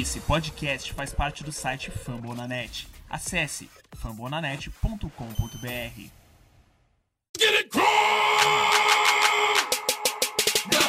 [0.00, 2.88] Esse podcast faz parte do site Fambonanet.
[3.10, 6.10] Acesse fambonanet.com.br.
[7.38, 7.70] Get it!
[10.70, 10.88] Now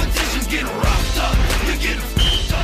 [0.00, 0.89] let's go.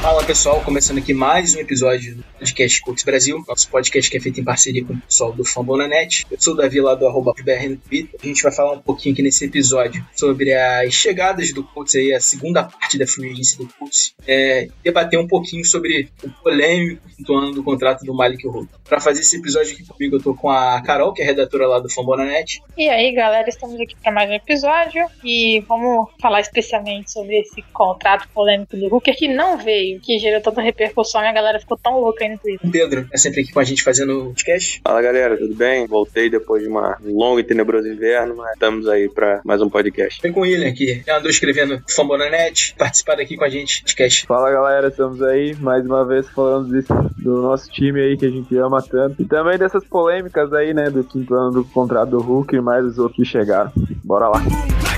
[0.07, 4.21] Fala pessoal, começando aqui mais um episódio do podcast Cults Brasil, nosso podcast que é
[4.21, 6.25] feito em parceria com o pessoal do Fambonanet.
[6.31, 7.77] Eu sou o Davi lá do arroba BR.
[8.23, 12.15] A gente vai falar um pouquinho aqui nesse episódio sobre as chegadas do Colts aí,
[12.15, 14.15] a segunda parte da free agency do Colts.
[14.25, 18.69] É, debater um pouquinho sobre o polêmico quinto ano do contrato do Malik Hood.
[18.85, 21.79] Para fazer esse episódio aqui comigo, eu tô com a Carol, que é redatora lá
[21.81, 22.63] do Fambonanet.
[22.77, 27.63] E aí, galera, estamos aqui para mais um episódio e vamos falar especialmente sobre esse
[27.73, 31.77] contrato polêmico do Hooker que não veio, que gerou tanta repercussão e a galera ficou
[31.77, 32.69] tão louca aí no Twitter.
[32.69, 34.81] O Pedro é sempre aqui com a gente fazendo o podcast.
[34.83, 35.87] Fala galera, tudo bem?
[35.87, 40.21] Voltei depois de uma longa e tenebroso inverno, mas estamos aí para mais um podcast.
[40.23, 44.27] Vem com o William aqui, já andou escrevendo Fambonanet, participar aqui com a gente podcast.
[44.27, 48.31] Fala galera, estamos aí mais uma vez falando desse, do nosso time aí que a
[48.31, 49.23] gente ama tanto.
[49.23, 52.85] E também dessas polêmicas aí, né, do quinto ano do contrato do Hulk e mais
[52.85, 53.73] os outros que chegaram.
[54.05, 54.41] Bora lá.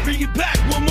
[0.04, 0.87] Bring it back one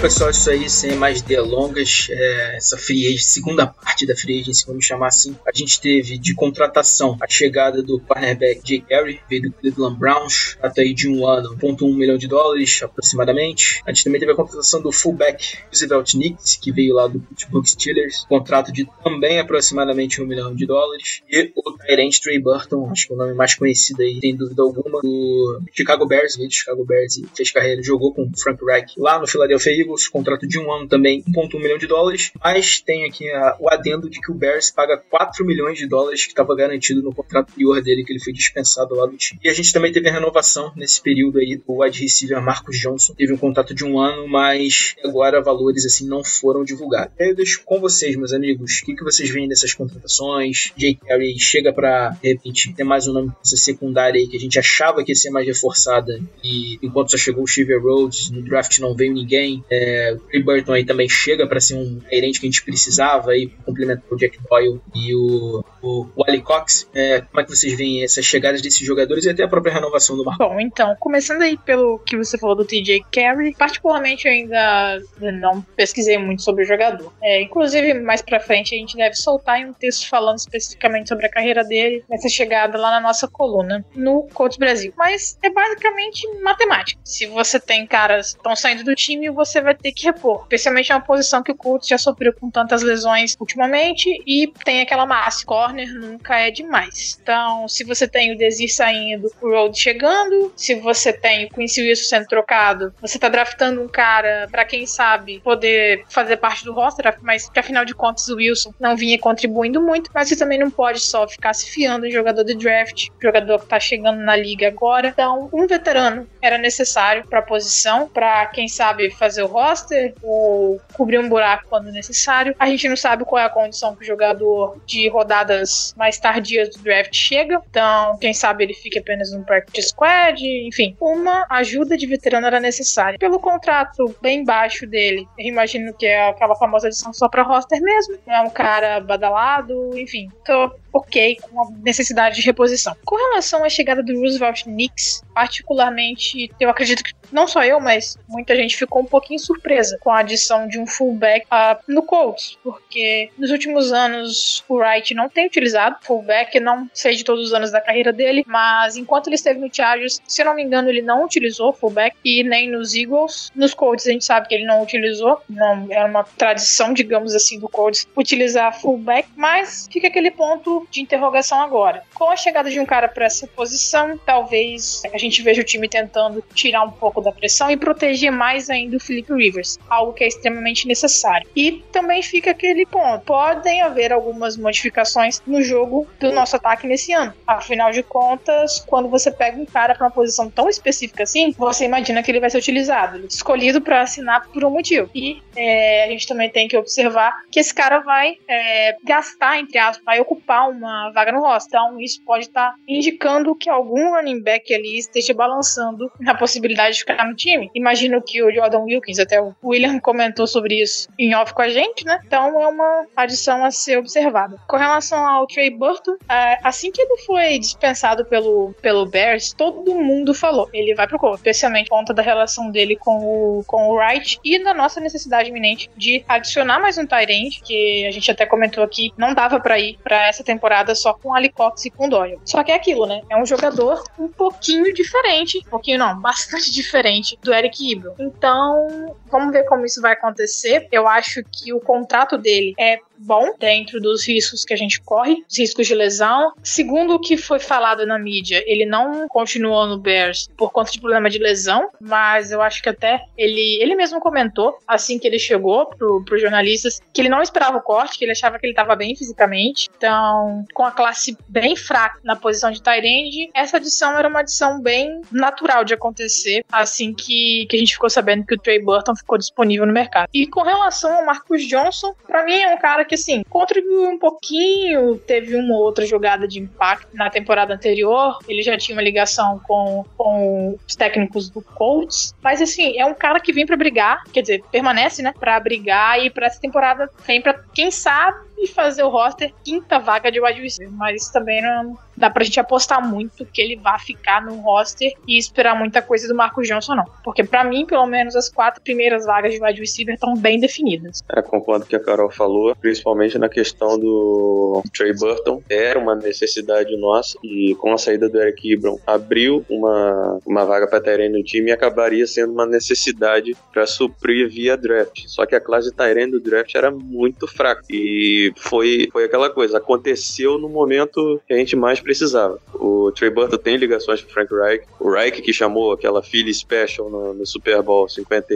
[0.00, 3.66] pessoal, isso aí, sem mais delongas, é, essa free agency, segunda
[4.00, 8.00] parte da free agency, vamos chamar assim, a gente teve de contratação a chegada do
[8.00, 12.26] cornerback Jay Carey, veio do Cleveland Browns, até aí de um ano, 1.1 milhão de
[12.28, 13.82] dólares aproximadamente.
[13.86, 17.66] A gente também teve a contratação do fullback Roosevelt Nix, que veio lá do Pittsburgh
[17.66, 21.22] Steelers, contrato de também aproximadamente um milhão de dólares.
[21.28, 24.62] E o Tyrant Trey Burton, acho que é o nome mais conhecido aí, sem dúvida
[24.62, 28.92] alguma, do Chicago Bears, veio do Chicago Bears e fez carreira, jogou com Frank Reich
[28.98, 33.04] lá no Philadelphia Eagles, contrato de um ano também, 1.1 milhão de dólares, mas tem
[33.04, 36.54] aqui a- o adendo de que o Bears paga 4 milhões de dólares que estava
[36.54, 39.40] garantido no contrato anterior dele, que ele foi dispensado lá do time.
[39.42, 43.14] E a gente também teve a renovação nesse período aí do wide receiver Marcus Johnson,
[43.14, 47.12] teve um contrato de um ano, mas agora valores assim não foram divulgados.
[47.18, 50.72] Eu deixo com vocês, meus amigos, o que, que vocês veem dessas contratações?
[50.76, 54.40] Jay Carey chega para de repente ter mais um nome nessa secundária aí que a
[54.40, 58.42] gente achava que ia ser mais reforçada e enquanto só chegou o Shiver Rhodes, no
[58.42, 59.64] draft não veio ninguém.
[59.70, 63.32] É, o Trey Burton aí também chega para ser um gerente que a gente precisava
[63.32, 63.50] aí
[63.80, 66.88] complementar o Jack Doyle e o, o Wally Cox.
[66.94, 70.16] É, como é que vocês veem essas chegadas desses jogadores e até a própria renovação
[70.16, 70.46] do Marcos?
[70.46, 75.60] Bom, então, começando aí pelo que você falou do TJ Carey, particularmente eu ainda não
[75.76, 77.12] pesquisei muito sobre o jogador.
[77.22, 81.30] É, inclusive, mais pra frente a gente deve soltar um texto falando especificamente sobre a
[81.30, 84.92] carreira dele nessa chegada lá na nossa coluna no Coach Brasil.
[84.96, 87.00] Mas é basicamente matemática.
[87.04, 90.42] Se você tem caras que estão saindo do time, você vai ter que repor.
[90.42, 94.80] Especialmente é uma posição que o Colts já sofreu com tantas lesões ultimamente e tem
[94.80, 95.44] aquela massa.
[95.70, 97.18] Corner nunca é demais.
[97.22, 101.82] Então, se você tem o Desir saindo, o Road chegando, se você tem o Quincy
[101.82, 106.72] Wilson sendo trocado, você tá draftando um cara pra quem sabe poder fazer parte do
[106.72, 110.58] roster, mas que afinal de contas o Wilson não vinha contribuindo muito, mas você também
[110.58, 114.36] não pode só ficar se fiando em jogador de draft, jogador que tá chegando na
[114.36, 115.08] liga agora.
[115.08, 121.18] Então, um veterano era necessário pra posição, pra quem sabe fazer o roster ou cobrir
[121.18, 122.54] um buraco quando necessário.
[122.58, 126.70] A gente não sabe qual é a condição que o jogador de rodadas mais tardias
[126.70, 131.96] do draft chega, então quem sabe ele fique apenas no practice squad, enfim, uma ajuda
[131.96, 133.18] de veterano era necessária.
[133.18, 137.80] Pelo contrato bem baixo dele, eu imagino que é aquela famosa adição só pra roster
[137.80, 142.96] mesmo, é um cara badalado, enfim, tô ok com a necessidade de reposição.
[143.04, 148.18] Com relação à chegada do Roosevelt Knicks, particularmente, eu acredito que não só eu, mas
[148.28, 152.58] muita gente ficou um pouquinho surpresa com a adição de um fullback ah, no Colts,
[152.62, 157.54] porque nos últimos anos o Wright não tem utilizado fullback, não sei de todos os
[157.54, 161.00] anos da carreira dele, mas enquanto ele esteve no Chargers, se não me engano, ele
[161.00, 163.50] não utilizou fullback e nem nos Eagles.
[163.54, 167.58] Nos Colts a gente sabe que ele não utilizou, não era uma tradição, digamos assim,
[167.58, 172.02] do Colts utilizar fullback, mas fica aquele ponto de interrogação agora.
[172.14, 175.88] Com a chegada de um cara para essa posição, talvez a gente veja o time
[175.88, 180.24] tentando tirar um pouco da pressão e proteger mais ainda o Felipe Rivers, algo que
[180.24, 181.48] é extremamente necessário.
[181.54, 187.12] E também fica aquele ponto: podem haver algumas modificações no jogo do nosso ataque nesse
[187.12, 187.32] ano.
[187.46, 191.84] Afinal de contas, quando você pega um cara para uma posição tão específica assim, você
[191.84, 195.10] imagina que ele vai ser utilizado, é escolhido para assinar por um motivo.
[195.14, 199.78] E é, a gente também tem que observar que esse cara vai é, gastar, entre
[199.78, 201.68] aspas, vai ocupar uma vaga no roster.
[201.70, 207.00] Então, isso pode estar indicando que algum running back ali esteja balançando na possibilidade de
[207.00, 207.70] ficar no time.
[207.74, 211.68] Imagino que o Jordan Wilkins, até o William comentou sobre isso em off com a
[211.68, 212.20] gente, né?
[212.26, 214.56] Então, é uma adição a ser observada.
[214.68, 219.94] Com relação ao Trey Burton, é, assim que ele foi dispensado pelo, pelo Bears, todo
[219.94, 220.68] mundo falou.
[220.72, 224.38] Ele vai pro Colts, especialmente por conta da relação dele com o, com o Wright
[224.44, 228.82] e da nossa necessidade iminente de adicionar mais um Tyrant, que a gente até comentou
[228.82, 232.38] aqui, não dava para ir para essa temporada só com Ali Cox e com Doyle.
[232.44, 233.22] Só que é aquilo, né?
[233.28, 238.14] É um jogador um pouquinho diferente, um pouquinho não, bastante diferente do Eric Ibram.
[238.18, 240.88] Então, vamos ver como isso vai acontecer.
[240.90, 245.44] Eu acho que o contrato dele é bom dentro dos riscos que a gente corre,
[245.48, 246.52] os riscos de lesão.
[246.62, 251.00] Segundo o que foi falado na mídia, ele não continuou no Bears por conta de
[251.00, 255.38] problema de lesão, mas eu acho que até ele, ele mesmo comentou, assim que ele
[255.38, 258.72] chegou pro, pros jornalistas, que ele não esperava o corte, que ele achava que ele
[258.72, 259.88] estava bem fisicamente.
[259.96, 264.80] Então, com a classe bem fraca na posição de Tyrande, essa adição era uma adição
[264.80, 269.14] bem natural de acontecer, assim que, que a gente ficou sabendo que o Trey Burton
[269.14, 270.28] ficou disponível no mercado.
[270.32, 274.16] E com relação ao Marcus Johnson, para mim é um cara que, assim, contribuiu um
[274.16, 277.08] pouquinho, teve uma outra jogada de impacto.
[277.12, 282.62] Na temporada anterior, ele já tinha uma ligação com, com os técnicos do Colts, mas,
[282.62, 286.30] assim, é um cara que vem para brigar, quer dizer, permanece, né, pra brigar e
[286.30, 290.92] para essa temporada vem pra, quem sabe, fazer o roster quinta vaga de wide receiver,
[290.94, 295.38] mas também não dá pra gente apostar muito que ele vá ficar no roster e
[295.38, 297.04] esperar muita coisa do Marcos Johnson, não.
[297.24, 301.22] Porque para mim, pelo menos, as quatro primeiras vagas de wide receiver estão bem definidas.
[301.34, 305.62] É, concordo com o que a Carol falou, principalmente na questão do Trey Burton.
[305.68, 310.86] Era uma necessidade nossa e com a saída do Eric Ibram abriu uma, uma vaga
[310.86, 315.24] para Tyrene no time e acabaria sendo uma necessidade para suprir via draft.
[315.26, 319.48] Só que a classe de Tyrene do draft era muito fraca e foi, foi aquela
[319.48, 322.58] coisa, aconteceu no momento que a gente mais precisava.
[322.74, 324.84] O Trey Burton tem ligações com Frank Reich.
[324.98, 328.52] O Reich que chamou aquela Philly Special no, no Super Bowl 50,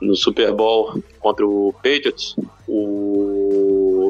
[0.00, 2.34] no Super Bowl contra o Patriots.
[2.66, 3.35] O,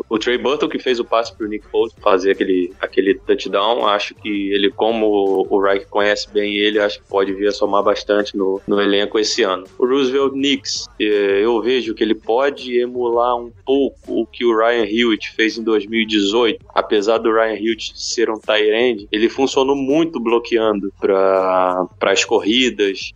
[0.09, 4.15] o Trey Burton que fez o passe pro Nick Foles fazer aquele, aquele touchdown, acho
[4.15, 8.37] que ele, como o Reich conhece bem ele, acho que pode vir a somar bastante
[8.37, 9.65] no, no elenco esse ano.
[9.79, 14.57] O Roosevelt Knicks, eh, eu vejo que ele pode emular um pouco o que o
[14.57, 19.77] Ryan Hewitt fez em 2018, apesar do Ryan Hewitt ser um tight end, ele funcionou
[19.77, 23.13] muito bloqueando para as corridas,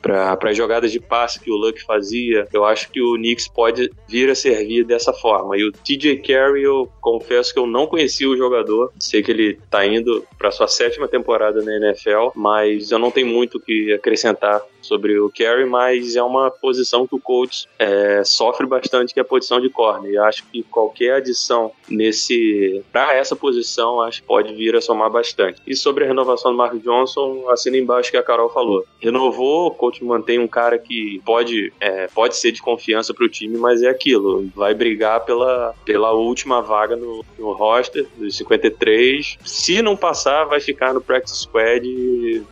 [0.00, 2.46] para as jogadas de passe que o Luck fazia.
[2.52, 5.55] Eu acho que o Knicks pode vir a servir dessa forma.
[5.56, 8.92] E o TJ Carey, eu confesso que eu não conhecia o jogador.
[8.98, 13.26] Sei que ele tá indo para sua sétima temporada na NFL, mas eu não tenho
[13.26, 18.22] muito o que acrescentar sobre o Carey, mas é uma posição que o coach é,
[18.24, 20.12] sofre bastante, que é a posição de corner.
[20.12, 25.10] E acho que qualquer adição nesse para essa posição, acho que pode vir a somar
[25.10, 25.60] bastante.
[25.66, 28.84] E sobre a renovação do Mark Johnson, assina embaixo que a Carol falou.
[29.00, 33.28] Renovou, o coach mantém um cara que pode, é, pode ser de confiança para o
[33.28, 39.38] time, mas é aquilo, vai brigar pela, pela última vaga no, no roster dos 53.
[39.44, 41.86] Se não passar, vai ficar no practice squad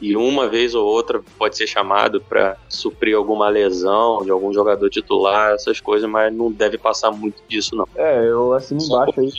[0.01, 4.89] e uma vez ou outra pode ser chamado para suprir alguma lesão de algum jogador
[4.91, 7.87] titular, essas coisas, mas não deve passar muito disso, não.
[7.97, 9.31] É, eu assino embaixo aí.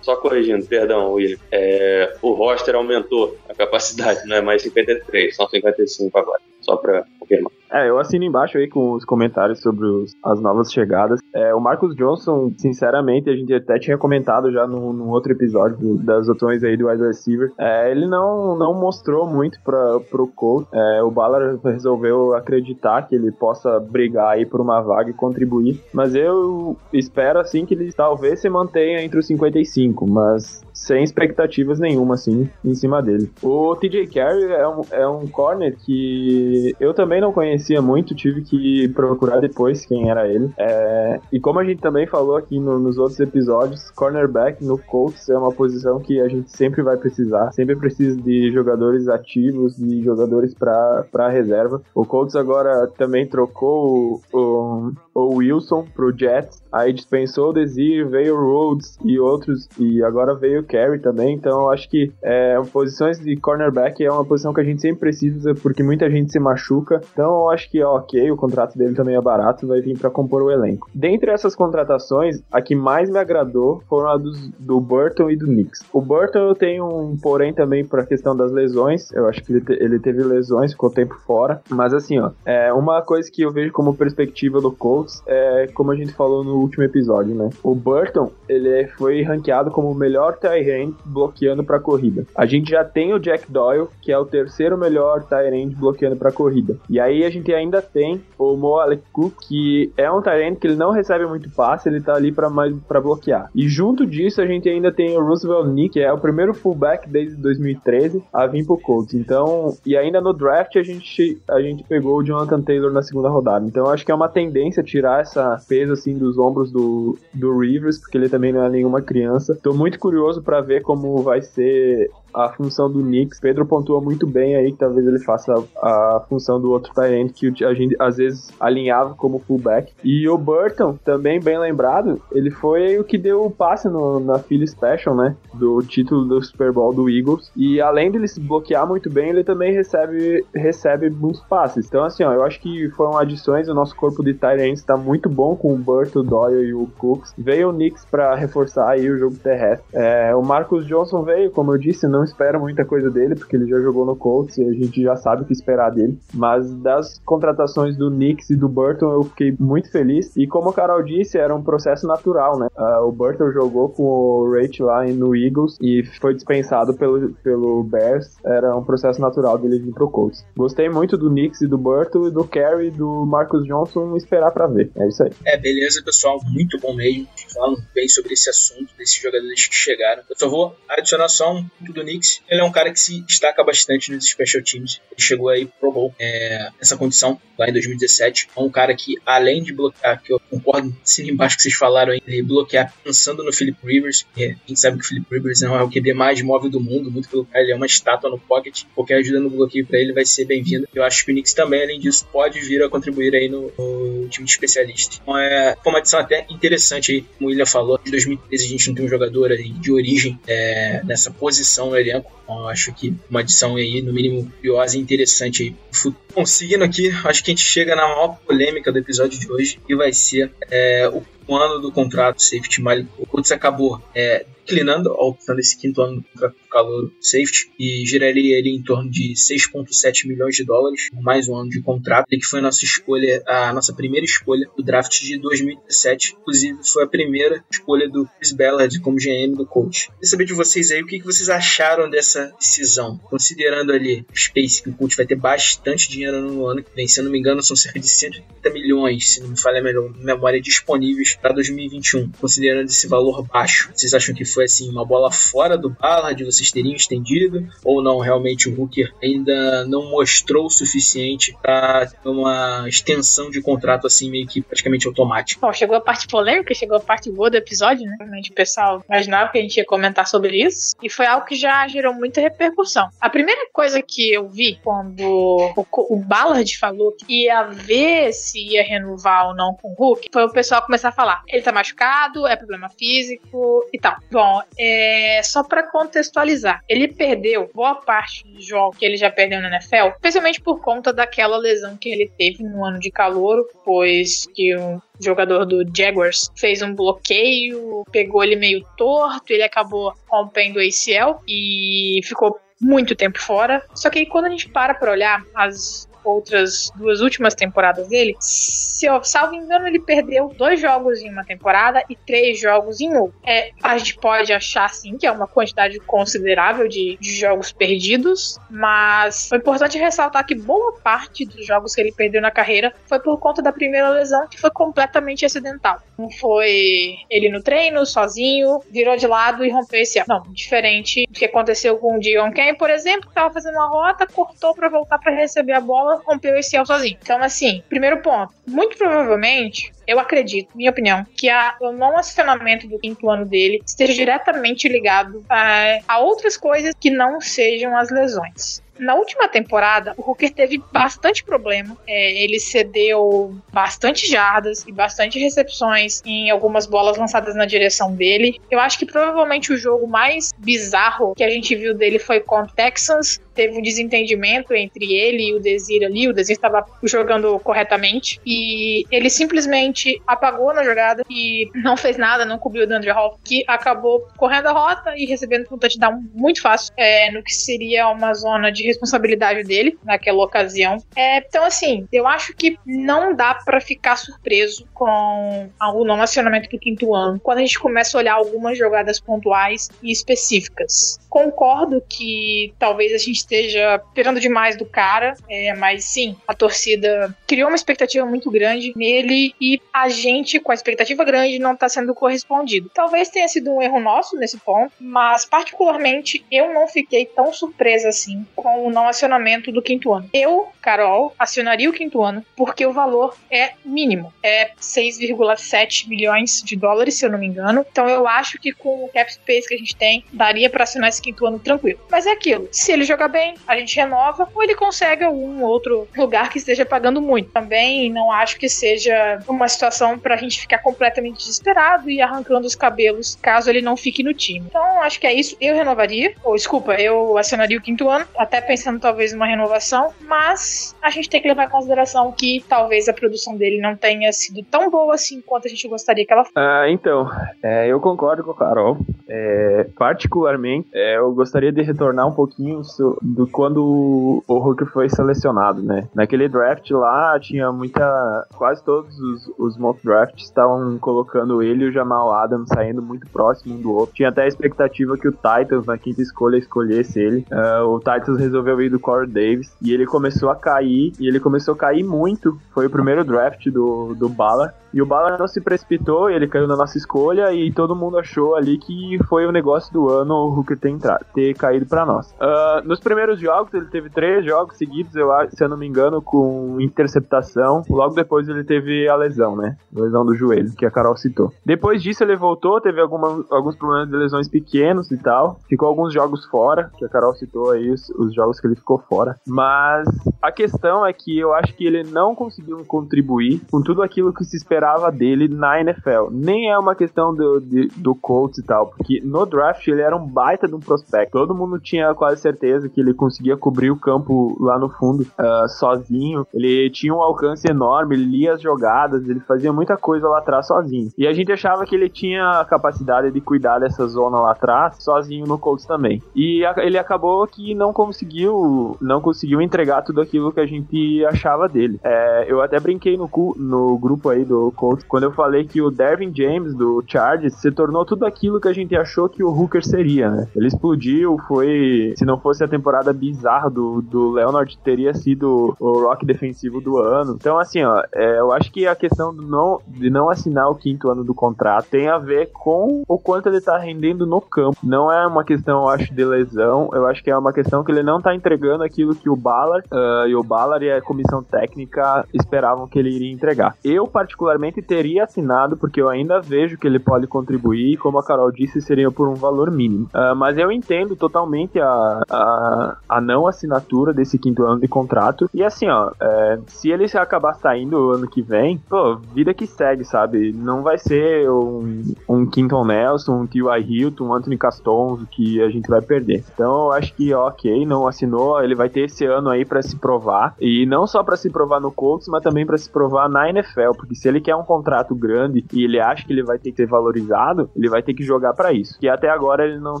[0.02, 1.38] Só corrigindo, perdão, William.
[1.50, 6.40] É, o roster aumentou a capacidade, não é mais 53, são 55 agora.
[6.60, 7.52] Só para confirmar.
[7.72, 11.20] É, eu assino embaixo aí com os comentários sobre os, as novas chegadas.
[11.34, 15.76] É, o Marcus Johnson, sinceramente, a gente até tinha comentado já no, no outro episódio
[15.76, 17.52] do, das opções aí do wide receiver.
[17.58, 20.68] É, ele não, não mostrou muito para pro Colts.
[20.72, 25.82] É, o Ballard resolveu acreditar que ele possa brigar aí por uma vaga e contribuir.
[25.92, 31.78] Mas eu espero, assim, que ele talvez se mantenha entre os 55, mas sem expectativas
[31.78, 33.30] nenhuma, assim, em cima dele.
[33.42, 38.42] O TJ Carey é um, é um corner que eu também não conhecia muito, tive
[38.42, 40.50] que procurar depois quem era ele.
[40.56, 45.28] É, e como a gente também falou aqui no, nos outros episódios, cornerback no Colts
[45.28, 50.02] é uma posição que a gente sempre vai precisar, sempre precisa de jogadores ativos, de
[50.02, 51.80] jogadores para reserva.
[51.94, 58.08] O Colts agora também trocou o, o, o Wilson pro Jets, aí dispensou o Desir,
[58.08, 62.12] veio o Rhodes e outros, e agora veio o Carey também, então eu acho que
[62.22, 66.32] é, posições de cornerback é uma posição que a gente sempre precisa, porque muita gente
[66.32, 67.00] se machuca.
[67.12, 70.42] Então eu acho que ok, o contrato dele também é barato, vai vir para compor
[70.42, 70.88] o elenco.
[70.94, 75.46] Dentre essas contratações, a que mais me agradou foram a dos, do Burton e do
[75.46, 75.80] Knicks.
[75.92, 79.12] O Burton eu tenho um porém também para a questão das lesões.
[79.12, 81.60] Eu acho que ele, te, ele teve lesões, ficou tempo fora.
[81.68, 85.90] Mas assim, ó, é uma coisa que eu vejo como perspectiva do Colts é como
[85.90, 87.50] a gente falou no último episódio, né?
[87.62, 92.26] O Burton, ele foi ranqueado como o melhor tight bloqueando para corrida.
[92.34, 96.32] A gente já tem o Jack Doyle, que é o terceiro melhor tight bloqueando para
[96.32, 96.76] corrida.
[96.88, 98.78] E aí a gente ainda tem o Mo
[99.12, 102.50] Cook, que é um end que ele não recebe muito passe, ele tá ali para
[102.50, 103.50] mais para bloquear.
[103.54, 107.08] E junto disso a gente ainda tem o Roosevelt Nick, que é o primeiro fullback
[107.08, 109.14] desde 2013 a vir pro Colts.
[109.14, 113.28] Então, e ainda no draft a gente a gente pegou o Jonathan Taylor na segunda
[113.28, 113.64] rodada.
[113.64, 117.98] Então, acho que é uma tendência tirar essa peso assim dos ombros do, do Rivers,
[117.98, 119.56] porque ele também não é nenhuma criança.
[119.62, 123.40] Tô muito curioso para ver como vai ser a função do Knicks.
[123.40, 127.32] Pedro pontua muito bem aí que talvez ele faça a, a função do outro Tyrant
[127.32, 129.92] que a gente às vezes alinhava como fullback.
[130.02, 134.38] E o Burton, também bem lembrado, ele foi o que deu o passe no, na
[134.38, 135.36] Philly Special, né?
[135.54, 137.50] Do título do Super Bowl do Eagles.
[137.56, 141.86] E além dele se bloquear muito bem, ele também recebe, recebe muitos passes.
[141.86, 143.68] Então, assim, ó, eu acho que foram adições.
[143.68, 146.86] O nosso corpo de Tyrants está muito bom com o Burton, o Doyle e o
[146.98, 147.34] Cooks.
[147.38, 149.86] Veio o Knicks para reforçar aí o jogo terrestre.
[149.92, 153.66] É, o Marcus Johnson veio, como eu disse, não espero muita coisa dele, porque ele
[153.66, 156.18] já jogou no Colts e a gente já sabe o que esperar dele.
[156.32, 160.34] Mas das contratações do Knicks e do Burton, eu fiquei muito feliz.
[160.36, 162.68] E como o Carol disse, era um processo natural, né?
[162.76, 167.82] Uh, o Burton jogou com o Rach lá no Eagles e foi dispensado pelo, pelo
[167.84, 168.36] Bears.
[168.44, 170.44] Era um processo natural dele vir pro Colts.
[170.56, 174.16] Gostei muito do Knicks e do Burton e do Carey do Marcus Johnson.
[174.16, 174.90] Esperar para ver.
[174.96, 175.30] É isso aí.
[175.44, 176.40] É, beleza, pessoal.
[176.44, 177.28] Muito bom mesmo.
[177.52, 180.22] Falando bem sobre esse assunto, desses jogadores que chegaram.
[180.28, 182.13] Eu só vou adicionar só um do Knicks.
[182.48, 185.00] Ele é um cara que se destaca bastante nos special teams.
[185.10, 188.48] Ele chegou aí pro Bowl é, nessa condição lá em 2017.
[188.56, 192.12] É um cara que, além de bloquear, que eu concordo sim embaixo que vocês falaram
[192.12, 194.26] aí, bloquear pensando no Philip Rivers.
[194.36, 196.80] É, a gente sabe que o Philip Rivers não é o QB mais móvel do
[196.80, 198.84] mundo, muito pelo cara, ele é uma estátua no pocket.
[198.94, 200.88] Qualquer ajuda no bloqueio para ele vai ser bem-vinda.
[200.94, 204.28] Eu acho que o Knicks também, além disso, pode vir a contribuir aí no, no
[204.28, 205.20] time de especialistas.
[205.22, 208.00] Então é foi uma adição até interessante aí, como o William falou.
[208.06, 211.96] Em 2013 a gente não tem um jogador aí de origem é, nessa posição no
[212.04, 212.30] elenco.
[212.42, 216.12] Então acho que uma adição aí, no mínimo, curiosa e interessante aí.
[216.34, 219.78] Bom, seguindo aqui, acho que a gente chega na maior polêmica do episódio de hoje,
[219.86, 223.08] que vai ser é, o ano do contrato safety Malik.
[223.18, 227.70] O Colts acabou é, declinando a opção desse quinto ano do contrato do calor safety
[227.78, 232.26] e geraria ele em torno de 6,7 milhões de dólares, mais um ano de contrato,
[232.32, 236.36] e que foi a nossa escolha, a nossa primeira escolha do draft de 2017.
[236.40, 240.08] Inclusive, foi a primeira escolha do Chris Ballard como GM do coach.
[240.08, 244.82] Queria saber de vocês aí o que vocês acharam dessa decisão, considerando ali o Space,
[244.82, 247.38] que o coach vai ter bastante dinheiro no ano que vem, se eu não me
[247.38, 252.30] engano, são cerca de 130 milhões, se não me falha a memória, disponíveis para 2021,
[252.40, 253.90] considerando esse valor baixo.
[253.94, 258.18] Vocês acham que foi assim uma bola fora do Ballard, vocês teriam estendido ou não?
[258.18, 264.46] Realmente o Hooker ainda não mostrou o suficiente para uma extensão de contrato assim meio
[264.46, 265.60] que praticamente automática.
[265.60, 268.16] Bom, chegou a parte polêmica, chegou a parte boa do episódio, né?
[268.18, 271.56] Realmente o pessoal imaginava que a gente ia comentar sobre isso e foi algo que
[271.56, 273.08] já gerou muita repercussão.
[273.20, 278.58] A primeira coisa que eu vi quando o, o Ballard falou que ia ver se
[278.58, 281.72] ia renovar ou não com o Hulk foi o pessoal começar a falar: ele tá
[281.72, 284.16] machucado, é problema físico e tal.
[284.30, 289.60] Bom, é, só para contextualizar, ele perdeu boa parte do jogo que ele já perdeu
[289.60, 294.46] na NFL, especialmente por conta daquela lesão que ele teve no ano de calor, pois
[294.54, 300.78] que o jogador do Jaguars fez um bloqueio, pegou ele meio torto, ele acabou rompendo
[300.78, 303.82] o ACL e ficou muito tempo fora.
[303.94, 308.34] Só que aí quando a gente para pra olhar as outras duas últimas temporadas dele,
[308.40, 313.16] se eu salvo engano, ele perdeu dois jogos em uma temporada e três jogos em
[313.16, 313.34] outra.
[313.44, 318.58] É, a gente pode achar sim que é uma quantidade considerável de, de jogos perdidos,
[318.70, 323.20] mas é importante ressaltar que boa parte dos jogos que ele perdeu na carreira foi
[323.20, 326.00] por conta da primeira lesão, que foi completamente acidental.
[326.18, 330.26] Não foi ele no treino, sozinho, virou de lado e rompeu esse ano.
[330.28, 333.88] Não, diferente do que aconteceu com o Dion Kane, por exemplo, que tava fazendo uma
[333.88, 337.18] rota, cortou para voltar para receber a bola, rompeu esse ano sozinho.
[337.22, 338.52] Então, assim, primeiro ponto.
[338.66, 343.82] Muito provavelmente, eu acredito, minha opinião, que a, o não acionamento do quinto ano dele
[343.84, 348.82] esteja diretamente ligado a, a outras coisas que não sejam as lesões.
[348.98, 351.96] Na última temporada, o Hooker teve bastante problema.
[352.06, 358.60] É, ele cedeu bastante jardas e bastante recepções em algumas bolas lançadas na direção dele.
[358.70, 362.74] Eu acho que provavelmente o jogo mais bizarro que a gente viu dele foi contra
[362.74, 366.28] Texans, teve um desentendimento entre ele e o Desir ali.
[366.28, 372.44] O Desir estava jogando corretamente e ele simplesmente apagou na jogada e não fez nada,
[372.44, 376.60] não cobriu o Dandre Hall, que acabou correndo a rota e recebendo um touchdown muito
[376.60, 380.98] fácil é, no que seria uma zona de responsabilidade dele naquela ocasião.
[381.16, 386.68] É, então, assim, eu acho que não dá para ficar surpreso com o não acionamento
[386.68, 391.18] do quinto ano quando a gente começa a olhar algumas jogadas pontuais e específicas.
[391.28, 397.34] Concordo que talvez a gente esteja esperando demais do cara, é, mas sim, a torcida
[397.46, 401.88] criou uma expectativa muito grande nele e a gente, com a expectativa grande, não está
[401.88, 402.90] sendo correspondido.
[402.92, 408.08] Talvez tenha sido um erro nosso nesse ponto, mas particularmente eu não fiquei tão surpresa
[408.08, 410.28] assim com o não acionamento do quinto ano.
[410.32, 414.32] Eu, Carol, acionaria o quinto ano porque o valor é mínimo.
[414.42, 417.84] É 6,7 milhões de dólares, se eu não me engano.
[417.90, 421.08] Então eu acho que com o cap space que a gente tem, daria para assinar
[421.08, 422.00] esse quinto ano tranquilo.
[422.10, 422.68] Mas é aquilo.
[422.72, 426.86] Se ele jogar bem, a gente renova, ou ele consegue algum outro lugar que esteja
[426.86, 427.50] pagando muito.
[427.50, 432.76] Também não acho que seja uma situação pra gente ficar completamente desesperado e arrancando os
[432.76, 434.64] cabelos caso ele não fique no time.
[434.68, 435.56] Então acho que é isso.
[435.60, 440.94] Eu renovaria, ou desculpa, eu acionaria o quinto ano, até pensando talvez numa renovação, mas
[441.02, 444.62] a gente tem que levar em consideração que talvez a produção dele não tenha sido
[444.62, 446.54] tão boa assim quanto a gente gostaria que ela fosse.
[446.56, 447.28] Ah, então,
[447.64, 448.96] é, eu concordo com a Carol.
[449.28, 452.84] É, particularmente, é, eu gostaria de retornar um pouquinho
[453.24, 456.08] do quando o Hulk foi selecionado, né?
[456.14, 458.46] Naquele draft lá, tinha muita.
[458.54, 463.26] Quase todos os, os mock drafts estavam colocando ele e o Jamal Adams saindo muito
[463.28, 464.14] próximo um do outro.
[464.14, 467.46] Tinha até a expectativa que o Titans, na quinta escolha, escolhesse ele.
[467.50, 471.40] Ah, o Titans resolveu ir do Corey Davis e ele começou a cair, e ele
[471.40, 472.58] começou a cair muito.
[472.72, 474.74] Foi o primeiro draft do, do Bala.
[474.94, 478.54] E o Bala não se precipitou, ele caiu na nossa escolha e todo mundo achou
[478.54, 482.32] ali que foi o negócio do ano o Hooker ter, entrado, ter caído pra nós.
[482.40, 486.22] Ah, nos primeiros jogos, ele teve três jogos seguidos, eu se eu não me engano,
[486.22, 487.82] com interceptação.
[487.90, 489.76] Logo depois ele teve a lesão, né?
[489.92, 491.52] Lesão do joelho, que a Carol citou.
[491.66, 495.58] Depois disso ele voltou, teve alguma, alguns problemas de lesões pequenos e tal.
[495.68, 498.98] Ficou alguns jogos fora, que a Carol citou aí, os, os jogos que ele ficou
[499.08, 499.34] fora.
[499.44, 500.06] Mas
[500.40, 504.44] a questão é que eu acho que ele não conseguiu contribuir com tudo aquilo que
[504.44, 506.28] se esperava dele na NFL.
[506.30, 510.16] Nem é uma questão do, de- do Colts e tal, porque no draft ele era
[510.16, 511.30] um baita de um prospect.
[511.32, 515.66] Todo mundo tinha quase certeza que ele conseguia cobrir o campo lá no fundo ah,
[515.68, 516.46] sozinho.
[516.52, 520.66] Ele tinha um alcance enorme, ele lia as jogadas, ele fazia muita coisa lá atrás
[520.66, 521.10] sozinho.
[521.16, 524.96] E a gente achava que ele tinha a capacidade de cuidar dessa zona lá atrás
[525.02, 526.22] sozinho no Colts também.
[526.34, 531.24] E a- ele acabou que não conseguiu, não conseguiu entregar tudo aquilo que a gente
[531.26, 531.98] achava dele.
[532.02, 535.90] É, eu até brinquei no, no grupo aí do Colts quando eu falei que o
[535.90, 539.84] Dervin James do Chargers se tornou tudo aquilo que a gente achou que o Hooker
[539.84, 540.48] seria, né?
[540.54, 542.14] Ele explodiu, foi.
[542.16, 546.98] Se não fosse a temporada bizarra do, do Leonard, teria sido o rock defensivo do
[546.98, 547.36] ano.
[547.38, 551.10] Então, assim, ó, é, eu acho que a questão não, de não assinar o quinto
[551.10, 554.78] ano do contrato tem a ver com o quanto ele tá rendendo no campo.
[554.82, 556.90] Não é uma questão, eu acho, de lesão.
[556.92, 559.86] Eu acho que é uma questão que ele não tá entregando aquilo que o Ballard
[559.90, 563.76] ah, e o Ballard e a comissão técnica esperavam que ele iria entregar.
[563.84, 568.50] Eu, particularmente, teria assinado, porque eu ainda vejo que ele pode contribuir, como a Carol
[568.50, 570.08] disse, seria por um valor mínimo.
[570.12, 575.48] Ah, mas eu entendo totalmente a, a, a não assinatura desse quinto ano de contrato.
[575.54, 580.04] E assim, ó, é, se ele acabar saindo ano que vem, pô, vida que segue,
[580.04, 580.52] sabe?
[580.52, 583.80] Não vai ser um, um Quinton Nelson, um T.Y.
[583.80, 586.44] Hilton, um Anthony Castonzo que a gente vai perder.
[586.52, 589.96] Então eu acho que, ok, não assinou, ele vai ter esse ano aí pra se
[589.96, 590.54] provar.
[590.60, 593.92] E não só pra se provar no Colts, mas também pra se provar na NFL.
[593.96, 596.76] Porque se ele quer um contrato grande e ele acha que ele vai ter que
[596.76, 598.98] ser valorizado, ele vai ter que jogar pra isso.
[599.00, 600.00] Que até agora ele não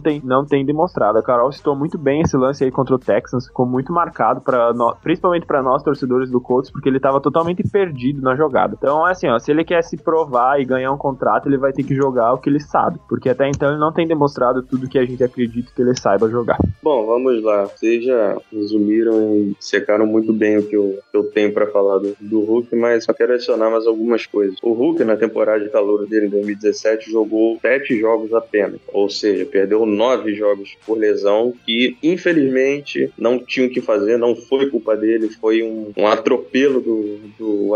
[0.00, 1.18] tem, não tem demonstrado.
[1.18, 4.72] A Carol citou muito bem esse lance aí contra o Texans, ficou muito marcado para
[5.02, 8.74] principalmente pra nós torcedores do Colts, porque ele tava totalmente perdido na jogada.
[8.76, 11.82] Então, assim, ó, se ele quer se provar e ganhar um contrato, ele vai ter
[11.82, 14.98] que jogar o que ele sabe, porque até então ele não tem demonstrado tudo que
[14.98, 16.58] a gente acredita que ele saiba jogar.
[16.82, 17.64] Bom, vamos lá.
[17.64, 21.98] Vocês já resumiram e secaram muito bem o que eu, que eu tenho pra falar
[21.98, 24.56] do, do Hulk, mas só quero adicionar mais algumas coisas.
[24.60, 28.80] O Hulk, na temporada de calor dele em 2017, jogou sete jogos apenas.
[28.92, 34.34] Ou seja, perdeu nove jogos por lesão que, infelizmente, não tinham o que fazer, não
[34.34, 37.74] foi culpa dele, foi um, um atropelo do, do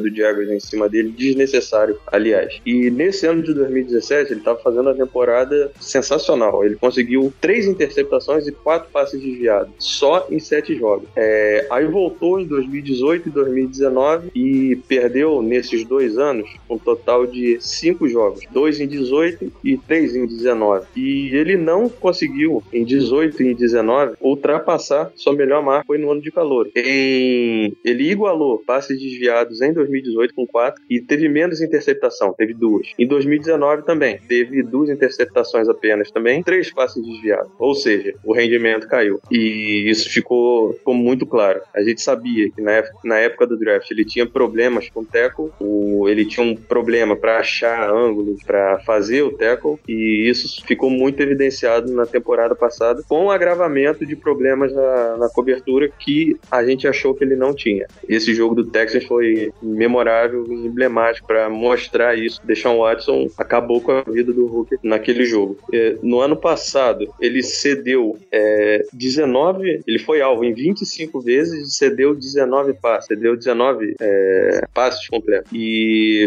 [0.00, 2.60] do Jaguars em cima dele, desnecessário, aliás.
[2.64, 6.64] E nesse ano de 2017, ele estava fazendo uma temporada sensacional.
[6.64, 11.08] Ele conseguiu três interceptações e quatro passes desviados, só em sete jogos.
[11.14, 17.26] É, aí voltou em 2018 e 2019 e perdeu nesses dois dois anos, um total
[17.26, 20.86] de cinco jogos, dois em 18 e três em 19.
[20.96, 26.10] E ele não conseguiu, em 18 e em 19, ultrapassar sua melhor marca foi no
[26.10, 26.68] ano de calor.
[26.74, 27.76] Em...
[27.84, 32.88] Ele igualou passes desviados em 2018 com quatro e teve menos interceptação, teve duas.
[32.98, 37.50] Em 2019 também, teve duas interceptações apenas também, três passes desviados.
[37.58, 39.20] Ou seja, o rendimento caiu.
[39.30, 41.60] E isso ficou, ficou muito claro.
[41.74, 45.04] A gente sabia que na época, na época do draft ele tinha problemas com o
[45.04, 50.64] tackle, o, ele tinha um problema para achar ângulos, para fazer o tackle, e isso
[50.66, 56.36] ficou muito evidenciado na temporada passada, com o agravamento de problemas na, na cobertura que
[56.50, 57.86] a gente achou que ele não tinha.
[58.08, 62.40] Esse jogo do Texas foi memorável e emblemático para mostrar isso.
[62.44, 65.58] Deshaun Watson acabou com a vida do Hulk naquele jogo.
[65.72, 71.74] É, no ano passado, ele cedeu é, 19, ele foi alvo em 25 vezes e
[71.74, 75.50] cedeu 19 passes, cedeu 19 é, passes completos.
[75.52, 75.79] E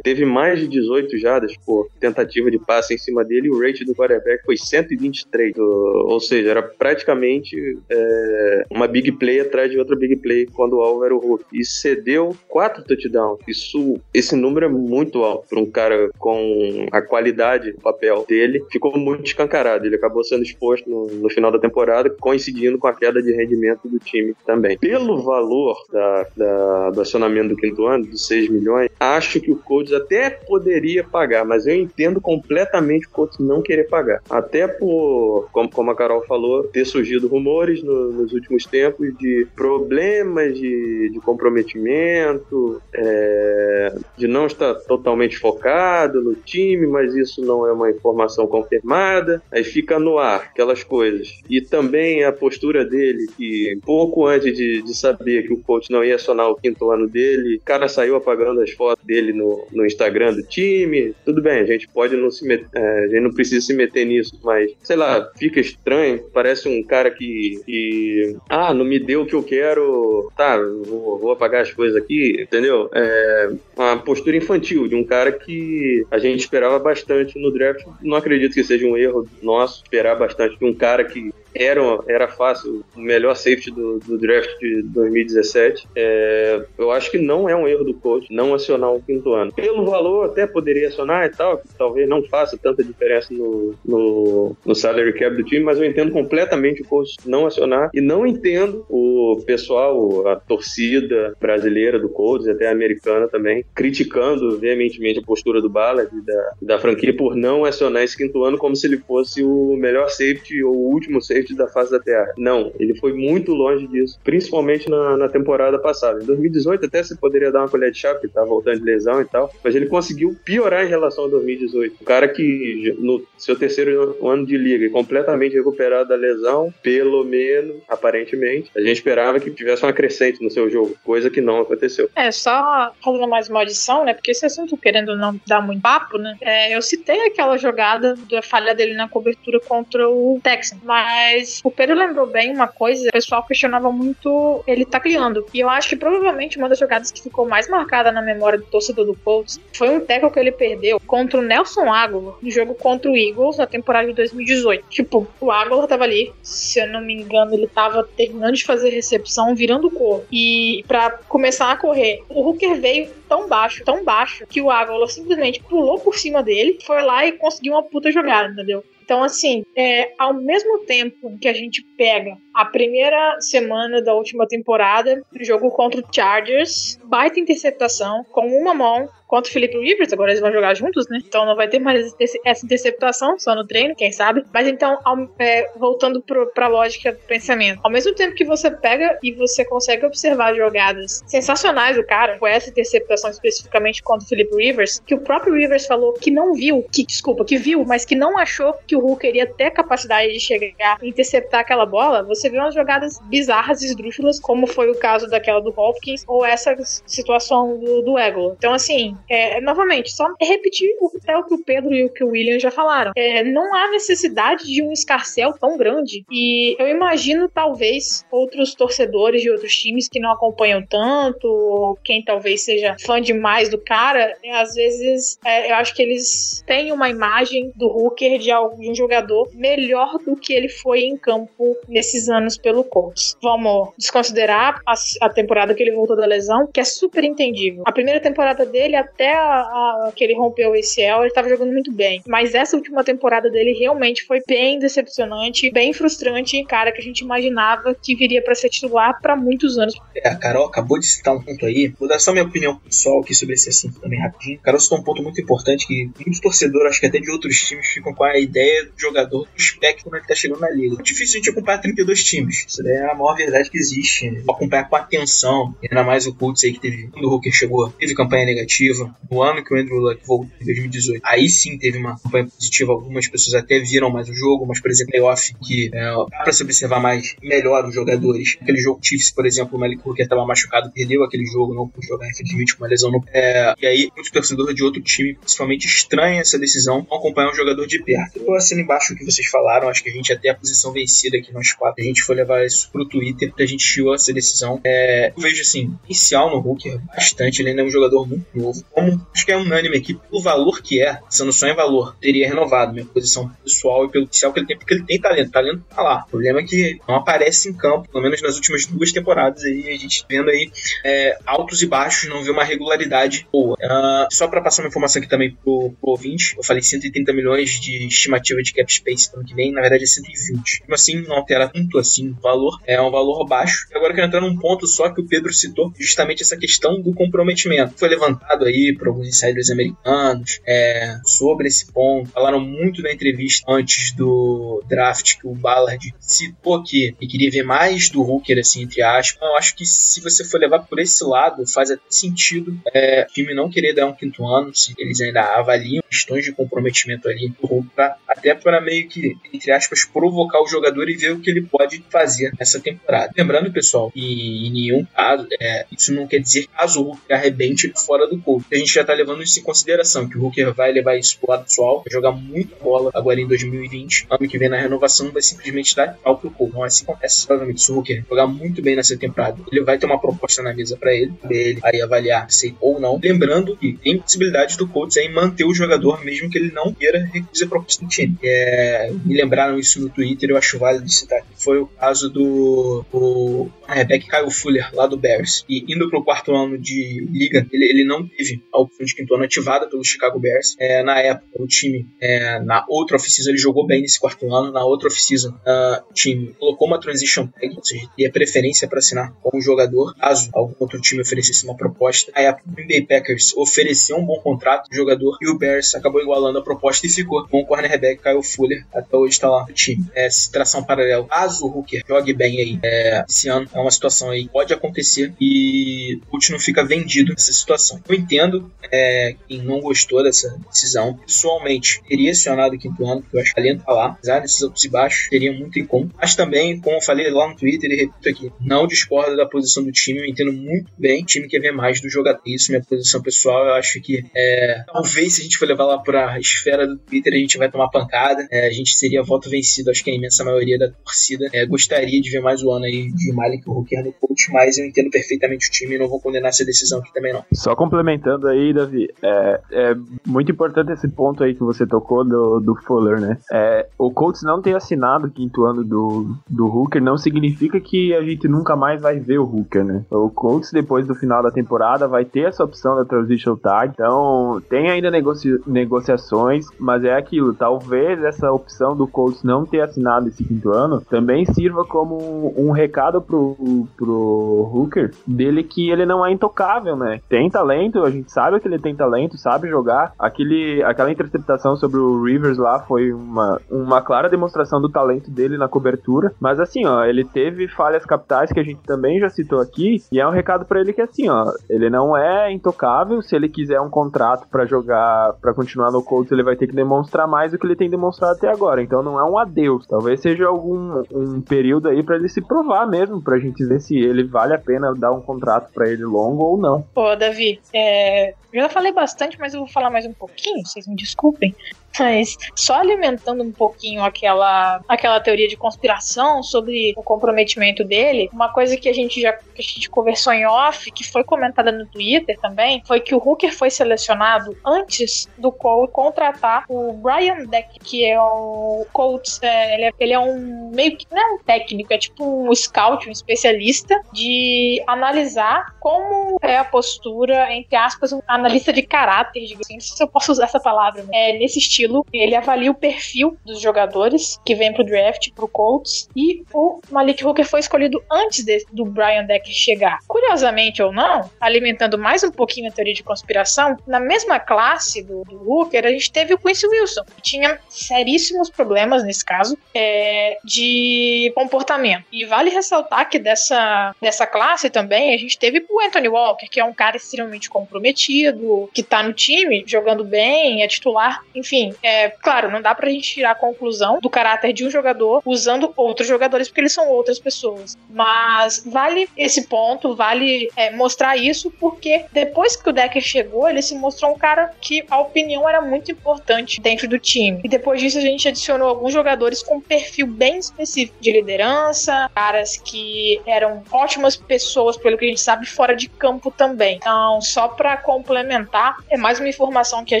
[0.02, 3.84] teve mais de 18 jardas por tentativa de passe em cima dele e o rate
[3.84, 5.56] do quarterback foi 123.
[5.58, 10.80] Ou seja, era praticamente é, uma big play atrás de outra big play quando o
[10.80, 11.44] alvo era o Hulk.
[11.52, 13.40] E cedeu quatro touchdowns.
[13.46, 18.64] Isso, esse número é muito alto para um cara com a qualidade do papel dele.
[18.70, 19.86] Ficou muito escancarado.
[19.86, 23.88] Ele acabou sendo exposto no, no final da temporada, coincidindo com a queda de rendimento
[23.88, 24.78] do time também.
[24.78, 29.56] Pelo valor da, da, do acionamento do quinto ano, de 6 milhões, acho que o
[29.56, 34.22] Colts até poderia pagar, mas eu entendo completamente o Colts não querer pagar.
[34.28, 39.46] Até por, como, como a Carol falou, ter surgido rumores no, nos últimos tempos de
[39.54, 47.66] problemas de, de comprometimento, é, de não estar totalmente focado no time, mas isso não
[47.66, 49.42] é uma informação confirmada.
[49.50, 51.40] Aí fica no ar aquelas coisas.
[51.48, 56.04] E também a postura dele, que pouco antes de, de saber que o coach não
[56.04, 59.86] ia acionar o quinto ano dele, o cara saiu apagando as fotos dele no, no
[59.86, 61.14] Instagram do time.
[61.24, 64.04] Tudo bem, a gente pode não se meter, é, a gente não precisa se meter
[64.04, 66.22] nisso, mas sei lá, fica estranho.
[66.32, 71.18] Parece um cara que, que ah, não me deu o que eu quero, tá, vou,
[71.18, 72.90] vou apagar as coisas aqui, entendeu?
[72.94, 77.84] É uma postura infantil de um cara que a gente esperava bastante no draft.
[78.02, 82.28] Não acredito que seja um erro nosso esperar bastante de um cara que era, era
[82.28, 85.88] fácil, o melhor safety do, do draft de 2017.
[85.96, 89.52] É, eu acho que não é um erro do coach não acionar o quinto ano.
[89.52, 94.56] Pelo valor, até poderia acionar e tal, que talvez não faça tanta diferença no, no,
[94.64, 98.26] no salary cap do time, mas eu entendo completamente o coach não acionar e não
[98.26, 105.60] entendo o pessoal, a torcida brasileira do Colts, até americana também, criticando veementemente a postura
[105.60, 108.98] do Ballard e da, da franquia por não acionar esse quinto ano como se ele
[108.98, 112.32] fosse o melhor safety ou o último safety da face da Terra.
[112.36, 116.22] Não, ele foi muito longe disso, principalmente na, na temporada passada.
[116.22, 119.20] Em 2018 até você poderia dar uma colher de chá, porque tá voltando de lesão
[119.20, 121.96] e tal, mas ele conseguiu piorar em relação a 2018.
[122.00, 127.76] O cara que no seu terceiro ano de liga completamente recuperado da lesão, pelo menos,
[127.88, 132.10] aparentemente, a gente esperava que tivesse uma crescente no seu jogo, coisa que não aconteceu.
[132.14, 134.14] É, só fazendo mais uma adição, né?
[134.14, 136.36] Porque esse assunto, querendo não dar muito papo, né?
[136.40, 141.27] É, eu citei aquela jogada da falha dele na cobertura contra o Texan, mas
[141.64, 145.46] o Pedro lembrou bem uma coisa, o pessoal questionava muito ele tá criando.
[145.52, 148.64] E eu acho que provavelmente uma das jogadas que ficou mais marcada na memória do
[148.66, 152.74] torcedor do Colts foi um tackle que ele perdeu contra o Nelson Aguilar no jogo
[152.74, 154.86] contra o Eagles na temporada de 2018.
[154.88, 158.90] Tipo, o Aguilar tava ali, se eu não me engano, ele tava terminando de fazer
[158.90, 160.26] recepção, virando o corpo.
[160.30, 165.08] E para começar a correr, o Hooker veio tão baixo, tão baixo, que o Aguilar
[165.08, 168.82] simplesmente pulou por cima dele, foi lá e conseguiu uma puta jogada, entendeu?
[169.08, 174.44] Então, assim, é, ao mesmo tempo que a gente pega a primeira semana da última
[174.44, 180.30] temporada, jogo contra o Chargers, baita interceptação, com uma mão, contra o Felipe Rivers, agora
[180.30, 181.20] eles vão jogar juntos, né?
[181.24, 184.42] Então não vai ter mais essa interceptação, só no treino, quem sabe.
[184.52, 188.70] Mas então, ao, é, voltando pro, pra lógica do pensamento, ao mesmo tempo que você
[188.70, 194.28] pega e você consegue observar jogadas sensacionais do cara, com essa interceptação especificamente contra o
[194.28, 198.06] Felipe Rivers, que o próprio Rivers falou que não viu, que, desculpa, que viu, mas
[198.06, 202.22] que não achou que o Hulk iria ter capacidade de chegar e interceptar aquela bola,
[202.22, 206.76] você vê umas jogadas bizarras, esdrúxulas, como foi o caso daquela do Hopkins, ou essa
[207.06, 208.54] situação do, do Ego.
[208.56, 212.24] Então, assim, é, novamente, só repetir o, até o que o Pedro e o que
[212.24, 213.12] o William já falaram.
[213.16, 216.24] É, não há necessidade de um escarcel tão grande.
[216.30, 222.22] E eu imagino, talvez, outros torcedores de outros times que não acompanham tanto, ou quem
[222.22, 226.92] talvez seja fã demais do cara, é, às vezes é, eu acho que eles têm
[226.92, 231.76] uma imagem do Hooker de, algum, um jogador melhor do que ele foi em campo
[231.88, 233.36] nesses anos anos pelo Colts.
[233.42, 237.82] Vamos desconsiderar a, a temporada que ele voltou da lesão, que é super entendível.
[237.86, 241.72] A primeira temporada dele, até a, a, que ele rompeu o ACL, ele tava jogando
[241.72, 242.22] muito bem.
[242.26, 246.64] Mas essa última temporada dele realmente foi bem decepcionante, bem frustrante.
[246.64, 249.94] Cara que a gente imaginava que viria para ser titular para muitos anos.
[250.16, 251.88] É, a Carol acabou de citar um ponto aí.
[251.98, 254.58] Vou dar só minha opinião pessoal aqui sobre esse assunto também rapidinho.
[254.60, 257.56] A Carol citou um ponto muito importante que muitos torcedores, acho que até de outros
[257.60, 261.02] times, ficam com a ideia do jogador do espectro né, que tá chegando na liga.
[261.02, 262.64] Difícil a gente acompanhar 32 times.
[262.66, 264.42] Isso daí é a maior verdade que existe.
[264.48, 265.74] Acompanhar com atenção.
[265.82, 269.14] Ainda mais o Colts aí que teve, quando o Hooker chegou, teve campanha negativa.
[269.30, 272.92] No ano que o Andrew Luck voltou, em 2018, aí sim teve uma campanha positiva.
[272.92, 276.52] Algumas pessoas até viram mais o jogo, mas, por exemplo, playoff, que é, dá pra
[276.52, 278.56] se observar mais, melhor os jogadores.
[278.60, 282.06] Aquele jogo Chiefs, por exemplo, o Malik Hooker tava machucado, perdeu aquele jogo, não pôde
[282.06, 283.74] jogar, infelizmente, com uma lesão no pé.
[283.80, 287.86] E aí, muitos torcedores de outro time, principalmente, estranham essa decisão, não acompanhar um jogador
[287.86, 288.40] de perto.
[288.40, 291.38] Eu assino embaixo o que vocês falaram, acho que a gente até a posição vencida
[291.38, 294.80] aqui nós quatro, gente foi levar isso pro Twitter, a gente chiou essa decisão.
[294.84, 298.82] É, eu vejo, assim, inicial no Hooker, bastante, ele ainda é um jogador muito novo.
[298.90, 302.48] Como acho que é unânime aqui, pelo valor que é, sendo só em valor, teria
[302.48, 305.84] renovado minha posição pessoal e pelo inicial que ele tem, porque ele tem talento, talento
[305.88, 306.24] tá lá.
[306.26, 309.88] O problema é que não aparece em campo, pelo menos nas últimas duas temporadas aí,
[309.88, 310.70] a gente vendo aí
[311.04, 313.74] é, altos e baixos, não vê uma regularidade boa.
[313.74, 317.80] Uh, só para passar uma informação aqui também pro, pro ouvinte, eu falei 130 milhões
[317.80, 320.82] de estimativa de cap space ano que vem, na verdade é 120.
[320.88, 323.86] Mas assim, não altera tanto assim o valor, é um valor baixo.
[323.90, 327.00] E agora eu quero entrar num ponto só que o Pedro citou, justamente essa questão
[327.00, 327.94] do comprometimento.
[327.96, 333.64] Foi levantado aí por alguns insiders americanos é, sobre esse ponto, falaram muito na entrevista
[333.68, 338.82] antes do draft que o Ballard citou que ele queria ver mais do Hooker, assim,
[338.82, 339.40] entre aspas.
[339.40, 343.32] Eu acho que se você for levar por esse lado, faz até sentido é, o
[343.32, 347.48] time não querer dar um quinto ano, se eles ainda avaliam questões de comprometimento ali
[347.48, 351.50] do Hooker, até para meio que, entre aspas, provocar o jogador e ver o que
[351.50, 353.32] ele pode fazer nessa temporada.
[353.36, 357.92] Lembrando, pessoal, que em nenhum caso, é, isso não quer dizer caso o Hooker arrebente
[357.96, 358.66] fora do corpo.
[358.72, 361.50] A gente já tá levando isso em consideração, que o Hooker vai levar isso pro
[361.50, 364.26] lado pessoal, vai jogar muita bola agora em 2020.
[364.30, 366.74] Ano que vem na renovação vai simplesmente dar tchau pro corpo.
[366.74, 367.46] Não é assim que acontece.
[367.46, 370.74] Provavelmente, se o Hooker jogar muito bem nessa temporada, ele vai ter uma proposta na
[370.74, 373.18] mesa para ele, pra ele aí avaliar se ou não.
[373.22, 377.24] Lembrando que tem possibilidade do Colts aí manter o jogador, mesmo que ele não queira
[377.32, 378.36] recusar a proposta do time.
[378.42, 381.42] É, me lembraram isso no Twitter, eu acho válido citar.
[381.68, 385.66] Foi o caso do o Rebecca Kyle Fuller, lá do Bears.
[385.68, 389.34] E indo pro quarto ano de liga, ele, ele não teve a opção de quinto
[389.34, 390.76] ano ativada pelo Chicago Bears.
[390.78, 394.72] É, na época, o time, é, na outra off-season, ele jogou bem nesse quarto ano.
[394.72, 398.98] Na outra off-season, uh, o time colocou uma transition tag, ou seja, teria preferência para
[398.98, 402.32] assinar com o jogador, caso algum outro time oferecesse uma proposta.
[402.34, 405.94] Na época, o Green Bay Packers ofereceu um bom contrato pro jogador e o Bears
[405.94, 408.86] acabou igualando a proposta e ficou com o cornerback Kyle Fuller.
[408.90, 410.06] Até hoje está lá no time.
[410.14, 411.26] É, tração paralelo.
[411.26, 415.32] Caso o Hooker jogue bem aí é, esse ano, é uma situação aí pode acontecer
[415.40, 418.00] e o Colts não fica vendido nessa situação.
[418.08, 421.14] Eu entendo é, quem não gostou dessa decisão.
[421.14, 424.06] Pessoalmente, teria acionado o quinto ano, porque eu acho que talento tá lá.
[424.06, 426.10] Apesar desses altos e baixos, teria muito comum.
[426.16, 429.84] Mas também, como eu falei lá no Twitter e repito aqui, não discordo da posição
[429.84, 430.20] do time.
[430.20, 431.22] Eu entendo muito bem.
[431.22, 432.40] O time quer ver mais do jogador.
[432.46, 435.98] Isso, minha posição pessoal, eu acho que é, talvez se a gente for levar lá
[435.98, 438.46] pra esfera do Twitter, a gente vai tomar pancada.
[438.50, 441.47] É, a gente seria voto vencido, acho que a imensa maioria da torcida.
[441.52, 444.86] É, gostaria de ver mais o ano aí de Malik Hooker no coach, mas eu
[444.86, 447.44] entendo perfeitamente o time e não vou condenar essa decisão aqui também não.
[447.52, 452.60] Só complementando aí, Davi, é, é muito importante esse ponto aí que você tocou do,
[452.60, 453.38] do Fuller, né?
[453.52, 458.14] É, o Colts não ter assinado o quinto ano do, do Hooker não significa que
[458.14, 460.04] a gente nunca mais vai ver o Hooker, né?
[460.10, 464.62] O Colts, depois do final da temporada, vai ter essa opção da Transition Tag, então
[464.68, 470.28] tem ainda negocia negociações, mas é aquilo, talvez essa opção do Colts não ter assinado
[470.28, 473.56] esse quinto ano também sirva como um recado pro,
[473.96, 477.20] pro Hooker dele que ele não é intocável, né?
[477.28, 480.12] Tem talento, a gente sabe que ele tem talento, sabe jogar.
[480.18, 485.56] Aquele, aquela interceptação sobre o Rivers lá foi uma, uma clara demonstração do talento dele
[485.56, 486.32] na cobertura.
[486.40, 489.96] Mas assim, ó, ele teve falhas capitais que a gente também já citou aqui.
[490.12, 493.22] E é um recado para ele que assim, ó, ele não é intocável.
[493.22, 496.74] Se ele quiser um contrato para jogar, para continuar no Colts, ele vai ter que
[496.74, 498.82] demonstrar mais do que ele tem demonstrado até agora.
[498.82, 499.86] Então não é um adeus.
[499.86, 503.96] Talvez seja algum um período aí para ele se provar mesmo, pra gente ver se
[503.96, 506.82] ele vale a pena dar um contrato para ele longo ou não.
[506.94, 510.96] Pô, Davi, é, já falei bastante, mas eu vou falar mais um pouquinho, vocês me
[510.96, 511.54] desculpem.
[511.98, 518.52] Mas só alimentando um pouquinho aquela, aquela teoria de conspiração sobre o comprometimento dele, uma
[518.52, 522.38] coisa que a gente já a gente conversou em off, que foi comentada no Twitter
[522.40, 528.04] também, foi que o Hooker foi selecionado antes do Cole contratar o Brian Deck, que
[528.04, 531.92] é o Colts, é, ele, é, ele é um meio que não é um técnico,
[531.92, 538.20] é tipo um scout, um especialista de analisar como é a postura, entre aspas, um
[538.26, 541.58] analista de caráter, digamos assim, não sei se eu posso usar essa palavra, é nesse
[541.58, 541.87] estilo.
[542.12, 547.24] Ele avalia o perfil dos jogadores que vêm pro draft, pro Colts, e o Malik
[547.24, 549.98] Hooker foi escolhido antes de- do Brian Deck chegar.
[550.06, 555.24] Curiosamente ou não, alimentando mais um pouquinho a teoria de conspiração, na mesma classe do,
[555.24, 560.38] do Hooker, a gente teve o Quincy Wilson, que tinha seríssimos problemas nesse caso, é,
[560.44, 562.04] de comportamento.
[562.12, 566.60] E vale ressaltar que dessa, dessa classe também a gente teve o Anthony Walker, que
[566.60, 571.22] é um cara extremamente comprometido, que tá no time jogando bem, é titular.
[571.34, 575.22] Enfim, é claro, não dá pra gente tirar a conclusão do caráter de um jogador
[575.24, 577.76] usando outros jogadores, porque eles são outras pessoas.
[577.88, 583.62] Mas vale esse ponto, vale é, mostrar isso, porque depois que o Decker chegou, ele
[583.62, 587.40] se mostrou um cara que a opinião era muito importante dentro do time.
[587.44, 592.56] E depois disso a gente adicionou alguns jogadores com perfil bem específico de liderança, caras
[592.56, 596.76] que eram ótimas pessoas, pelo que a gente sabe, fora de campo também.
[596.76, 600.00] Então, só pra complementar, é mais uma informação que a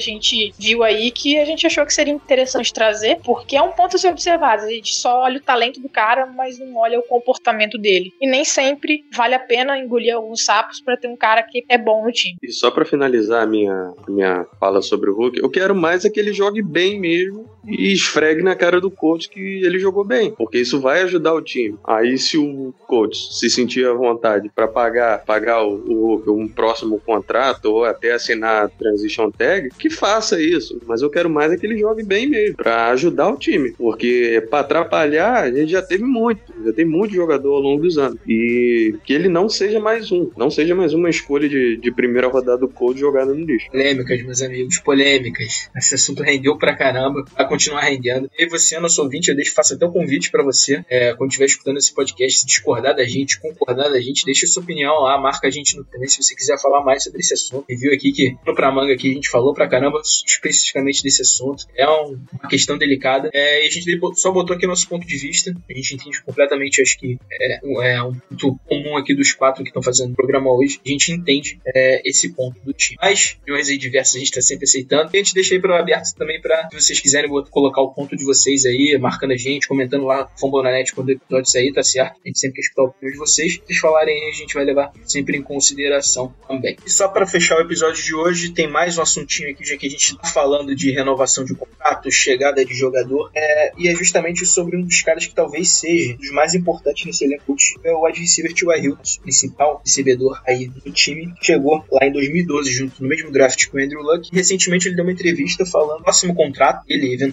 [0.00, 3.96] gente viu aí que a gente achou que seria interessante trazer, porque é um ponto
[3.96, 4.64] a ser observado.
[4.64, 8.12] A gente só olha o talento do cara, mas não olha o comportamento dele.
[8.20, 11.78] E nem sempre vale a pena engolir alguns sapos pra ter um cara que é
[11.78, 12.36] bom no time.
[12.42, 16.10] E só pra finalizar a minha, minha fala sobre o Hulk, eu quero mais é
[16.10, 20.30] que ele jogue bem mesmo e esfregue na cara do coach que ele jogou bem,
[20.30, 21.76] porque isso vai ajudar o time.
[21.84, 27.00] Aí se o coach se sentir à vontade pra pagar, pagar o, o um próximo
[27.04, 30.80] contrato ou até assinar a transition tag, que faça isso.
[30.86, 34.44] Mas eu quero mais é que ele jogue bem mesmo, pra ajudar o time, porque
[34.48, 38.18] pra atrapalhar a gente já teve muito, já tem muito jogador ao longo dos anos
[38.26, 42.28] e que ele não seja mais um, não seja mais uma escolha de, de primeira
[42.28, 43.70] rodada do coach jogada no lixo.
[43.70, 45.70] Polêmicas, meus amigos, polêmicas.
[45.76, 47.24] Esse assunto rendeu pra caramba,
[47.58, 48.30] continuar rendendo.
[48.38, 51.46] E você, nosso ouvinte, eu deixo, faço até um convite pra você, é, quando estiver
[51.46, 55.48] escutando esse podcast, se discordar da gente, concordar da gente, deixa sua opinião lá, marca
[55.48, 57.64] a gente no também se você quiser falar mais sobre esse assunto.
[57.68, 61.64] E viu aqui que pra manga aqui a gente falou pra caramba especificamente desse assunto.
[61.76, 63.30] É um- uma questão delicada.
[63.32, 65.52] É, e a gente só botou aqui nosso ponto de vista.
[65.68, 69.70] A gente entende completamente, acho que é, é um ponto comum aqui dos quatro que
[69.70, 70.80] estão fazendo o programa hoje.
[70.84, 72.96] A gente entende é, esse ponto do time.
[73.00, 75.10] Mas, opiniões aí diversas a gente tá sempre aceitando.
[75.12, 77.92] E a gente deixa aí para aberto também para se vocês quiserem bot- colocar o
[77.92, 81.82] ponto de vocês aí, marcando a gente, comentando lá Fambonanet quando o episódio sair, tá
[81.82, 82.18] certo?
[82.24, 83.60] A gente sempre quer escutar a opinião de vocês.
[83.64, 86.76] Vocês falarem aí, a gente vai levar sempre em consideração também.
[86.84, 89.86] E só para fechar o episódio de hoje, tem mais um assuntinho aqui, já que
[89.86, 94.44] a gente tá falando de renovação de contrato, chegada de jogador, é, e é justamente
[94.46, 98.20] sobre um dos caras que talvez seja dos mais importantes nesse elenco, é o wide
[98.20, 98.88] receiver T.Y.
[98.90, 103.78] Nosso principal recebedor aí do time, chegou lá em 2012 junto no mesmo draft com
[103.78, 104.28] o Andrew Luck.
[104.32, 107.27] Recentemente ele deu uma entrevista falando próximo contrato ele eventualmente